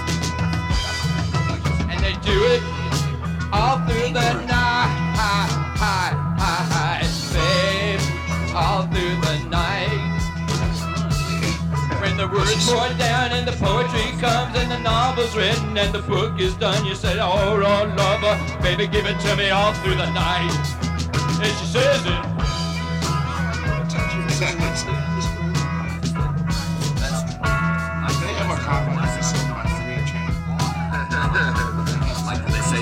And 1.89 1.99
they 2.03 2.13
do 2.21 2.37
it 2.53 2.61
all 3.51 3.79
through 3.87 4.13
the 4.13 4.45
night, 4.45 6.11
babe. 6.11 6.28
All 8.53 8.83
through 8.83 9.15
the 9.21 9.49
night. 9.49 10.19
When 12.01 12.17
the 12.17 12.27
words 12.27 12.65
pour 12.65 12.89
down 12.97 13.31
and 13.31 13.47
the 13.47 13.53
poetry 13.53 14.11
comes 14.19 14.57
and 14.57 14.71
the 14.71 14.79
novel's 14.79 15.35
written 15.35 15.77
and 15.77 15.93
the 15.93 16.01
book 16.01 16.39
is 16.39 16.55
done, 16.55 16.85
you 16.85 16.95
say, 16.95 17.17
Oh, 17.19 17.57
Lord, 17.61 17.95
lover, 17.95 18.61
baby, 18.61 18.87
give 18.87 19.05
it 19.05 19.19
to 19.19 19.35
me 19.35 19.49
all 19.49 19.73
through 19.75 19.95
the 19.95 20.09
night. 20.11 20.51
And 21.41 21.57
she 21.57 21.65
says 21.65 22.05
it. 22.05 22.29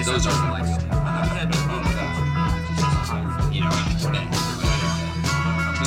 those 0.07 0.26
are 0.26 0.51
like 0.51 0.97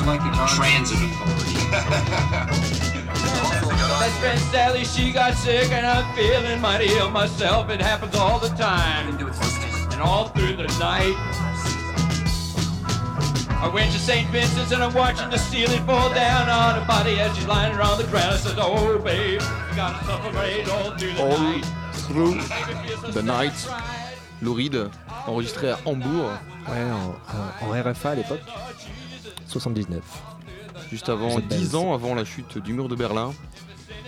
like 0.06 0.20
the 0.20 0.30
transit 0.56 0.98
authority. 0.98 1.54
Best 4.00 4.18
friend 4.20 4.40
Sally, 4.50 4.84
she 4.84 5.12
got 5.12 5.34
sick 5.34 5.70
and 5.72 5.86
I'm 5.86 6.14
feeling 6.16 6.60
mighty 6.60 6.86
ill 6.96 7.10
myself. 7.10 7.70
It 7.70 7.80
happens 7.80 8.14
all 8.16 8.38
the 8.38 8.48
time 8.50 9.08
and 9.08 10.00
all 10.00 10.28
through 10.28 10.56
the 10.56 10.66
night. 10.78 11.14
I 13.62 13.68
went 13.72 13.92
to 13.92 13.98
St. 13.98 14.28
Vincent's 14.30 14.72
and 14.72 14.82
I'm 14.82 14.94
watching 14.94 15.28
the 15.28 15.36
ceiling 15.36 15.84
fall 15.84 16.08
down 16.14 16.48
on 16.48 16.80
her 16.80 16.86
body 16.86 17.20
as 17.20 17.36
she's 17.36 17.46
lying 17.46 17.76
around 17.76 17.98
the 17.98 18.04
ground. 18.06 18.32
I 18.34 18.36
said, 18.38 18.56
Oh, 18.58 18.98
babe, 18.98 19.40
you 19.40 19.76
gotta 19.76 20.02
suffer 20.06 20.72
all 20.72 20.96
through 20.96 21.12
the 21.12 21.22
All 21.22 21.38
night. 21.38 21.64
through 21.92 22.34
Make 22.36 22.48
me 22.48 22.88
feel 22.88 23.00
so 23.02 23.10
the 23.10 23.22
night. 23.22 23.52
satisfied. 23.52 24.16
Lou 24.40 24.54
Reed, 24.54 24.74
euh, 24.74 24.88
enregistré 25.26 25.70
à 25.70 25.78
Hambourg, 25.84 26.30
Ouais, 26.68 26.76
en, 26.90 27.10
euh, 27.34 27.66
en- 27.66 27.66
en 27.66 27.82
RFA 27.90 28.10
à 28.10 28.14
l'époque. 28.14 28.40
79. 29.50 30.00
juste 30.90 31.08
avant 31.08 31.30
Cette 31.30 31.48
10 31.48 31.70
belle- 31.72 31.76
ans 31.80 31.94
avant 31.94 32.14
la 32.14 32.24
chute 32.24 32.58
du 32.58 32.72
mur 32.72 32.88
de 32.88 32.94
Berlin. 32.96 33.32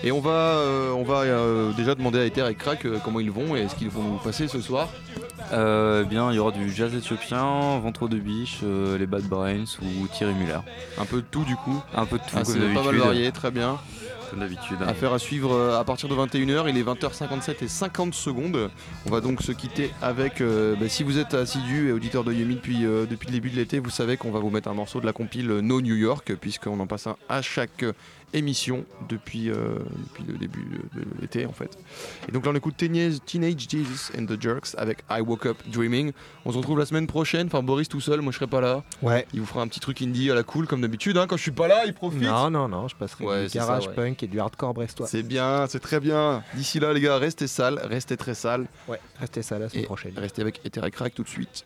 Et 0.04 0.10
on 0.10 0.20
va, 0.20 0.30
euh, 0.30 0.90
on 0.92 1.04
va 1.04 1.20
euh, 1.20 1.72
déjà 1.74 1.94
demander 1.94 2.18
à 2.18 2.24
Ether 2.26 2.44
et 2.50 2.54
Crack 2.56 2.86
euh, 2.86 2.98
comment 3.04 3.20
ils 3.20 3.30
vont 3.30 3.54
et 3.54 3.68
ce 3.68 3.74
qu'ils 3.76 3.88
vont 3.90 4.02
nous 4.02 4.18
passer 4.18 4.48
ce 4.48 4.60
soir. 4.60 4.88
Euh, 5.52 6.02
bien, 6.02 6.32
il 6.32 6.36
y 6.36 6.38
aura 6.40 6.50
du 6.50 6.72
jazz 6.72 6.92
éthiopien, 6.94 7.78
Ventre 7.78 8.08
de 8.08 8.16
biche, 8.16 8.60
euh, 8.64 8.98
les 8.98 9.06
Bad 9.06 9.22
Brains 9.24 9.64
ou 9.80 10.08
Thierry 10.08 10.34
Muller. 10.34 10.58
Un 10.98 11.04
peu 11.04 11.18
de 11.18 11.26
tout 11.30 11.44
du 11.44 11.54
coup. 11.56 11.80
Un 11.94 12.06
peu 12.06 12.18
de 12.18 12.22
tout 12.22 12.36
Ah, 12.36 12.42
comme 12.42 12.74
pas 12.74 12.82
mal 12.82 12.96
varié, 12.96 13.30
très 13.30 13.50
bien. 13.52 13.78
D'habitude. 14.36 14.78
Affaire 14.86 15.12
à 15.12 15.18
suivre 15.18 15.52
euh, 15.52 15.78
à 15.78 15.84
partir 15.84 16.08
de 16.08 16.14
21h, 16.14 16.64
il 16.68 16.78
est 16.78 16.82
20h57 16.82 17.64
et 17.64 17.68
50 17.68 18.14
secondes. 18.14 18.70
On 19.06 19.10
va 19.10 19.20
donc 19.20 19.42
se 19.42 19.52
quitter 19.52 19.90
avec, 20.00 20.40
euh, 20.40 20.74
bah, 20.74 20.88
si 20.88 21.02
vous 21.02 21.18
êtes 21.18 21.34
assidu 21.34 21.88
et 21.88 21.92
auditeur 21.92 22.24
de 22.24 22.32
Yumi 22.32 22.54
depuis, 22.54 22.86
euh, 22.86 23.04
depuis 23.04 23.26
le 23.26 23.32
début 23.32 23.50
de 23.50 23.56
l'été, 23.56 23.78
vous 23.78 23.90
savez 23.90 24.16
qu'on 24.16 24.30
va 24.30 24.40
vous 24.40 24.48
mettre 24.48 24.68
un 24.68 24.74
morceau 24.74 25.00
de 25.00 25.06
la 25.06 25.12
compile 25.12 25.48
No 25.48 25.82
New 25.82 25.96
York, 25.96 26.34
puisqu'on 26.40 26.80
en 26.80 26.86
passe 26.86 27.06
un 27.06 27.16
à 27.28 27.42
chaque 27.42 27.84
émission 28.34 28.84
depuis, 29.08 29.50
euh, 29.50 29.78
depuis 30.06 30.24
le 30.24 30.38
début 30.38 30.64
de, 30.94 31.00
de 31.00 31.06
l'été 31.20 31.46
en 31.46 31.52
fait. 31.52 31.78
Et 32.28 32.32
donc 32.32 32.44
là 32.46 32.52
on 32.52 32.56
écoute 32.56 32.76
Teenage, 32.76 33.18
Teenage 33.26 33.68
Jesus 33.68 34.10
and 34.18 34.26
the 34.26 34.40
Jerks 34.40 34.74
avec 34.76 34.98
I 35.10 35.20
Woke 35.20 35.46
Up 35.46 35.58
Dreaming. 35.66 36.12
On 36.44 36.52
se 36.52 36.56
retrouve 36.56 36.78
la 36.78 36.86
semaine 36.86 37.06
prochaine, 37.06 37.46
enfin 37.46 37.62
Boris 37.62 37.88
tout 37.88 38.00
seul, 38.00 38.20
moi 38.20 38.32
je 38.32 38.36
serai 38.38 38.46
pas 38.46 38.60
là. 38.60 38.82
Ouais. 39.02 39.26
Il 39.34 39.40
vous 39.40 39.46
fera 39.46 39.62
un 39.62 39.68
petit 39.68 39.80
truc 39.80 40.00
indie 40.02 40.30
à 40.30 40.34
la 40.34 40.42
cool 40.42 40.66
comme 40.66 40.80
d'habitude, 40.80 41.16
hein. 41.18 41.26
quand 41.28 41.36
je 41.36 41.42
suis 41.42 41.50
pas 41.50 41.68
là 41.68 41.84
il 41.86 41.92
profite. 41.94 42.22
Non, 42.22 42.50
non, 42.50 42.68
non, 42.68 42.88
je 42.88 42.96
passerai 42.96 43.24
Ouais, 43.24 43.42
du 43.44 43.48
c'est 43.48 43.58
ça, 43.58 43.66
garage 43.66 43.86
ouais. 43.88 43.94
punk 43.94 44.22
et 44.22 44.26
du 44.26 44.40
hardcore 44.40 44.74
brestois. 44.74 45.06
C'est 45.06 45.22
bien, 45.22 45.66
c'est 45.68 45.80
très 45.80 46.00
bien. 46.00 46.42
D'ici 46.54 46.80
là, 46.80 46.92
les 46.92 47.00
gars, 47.00 47.18
restez 47.18 47.46
sales, 47.46 47.80
restez 47.84 48.16
très 48.16 48.34
sales. 48.34 48.66
Ouais, 48.88 49.00
restez 49.20 49.42
ça 49.42 49.58
la 49.58 49.68
semaine 49.68 49.84
Et 49.84 49.86
prochaine. 49.86 50.12
restez 50.16 50.42
avec 50.42 50.60
Ether 50.64 50.80
et 50.86 50.90
Crack 50.90 51.14
tout 51.14 51.22
de 51.22 51.28
suite. 51.28 51.64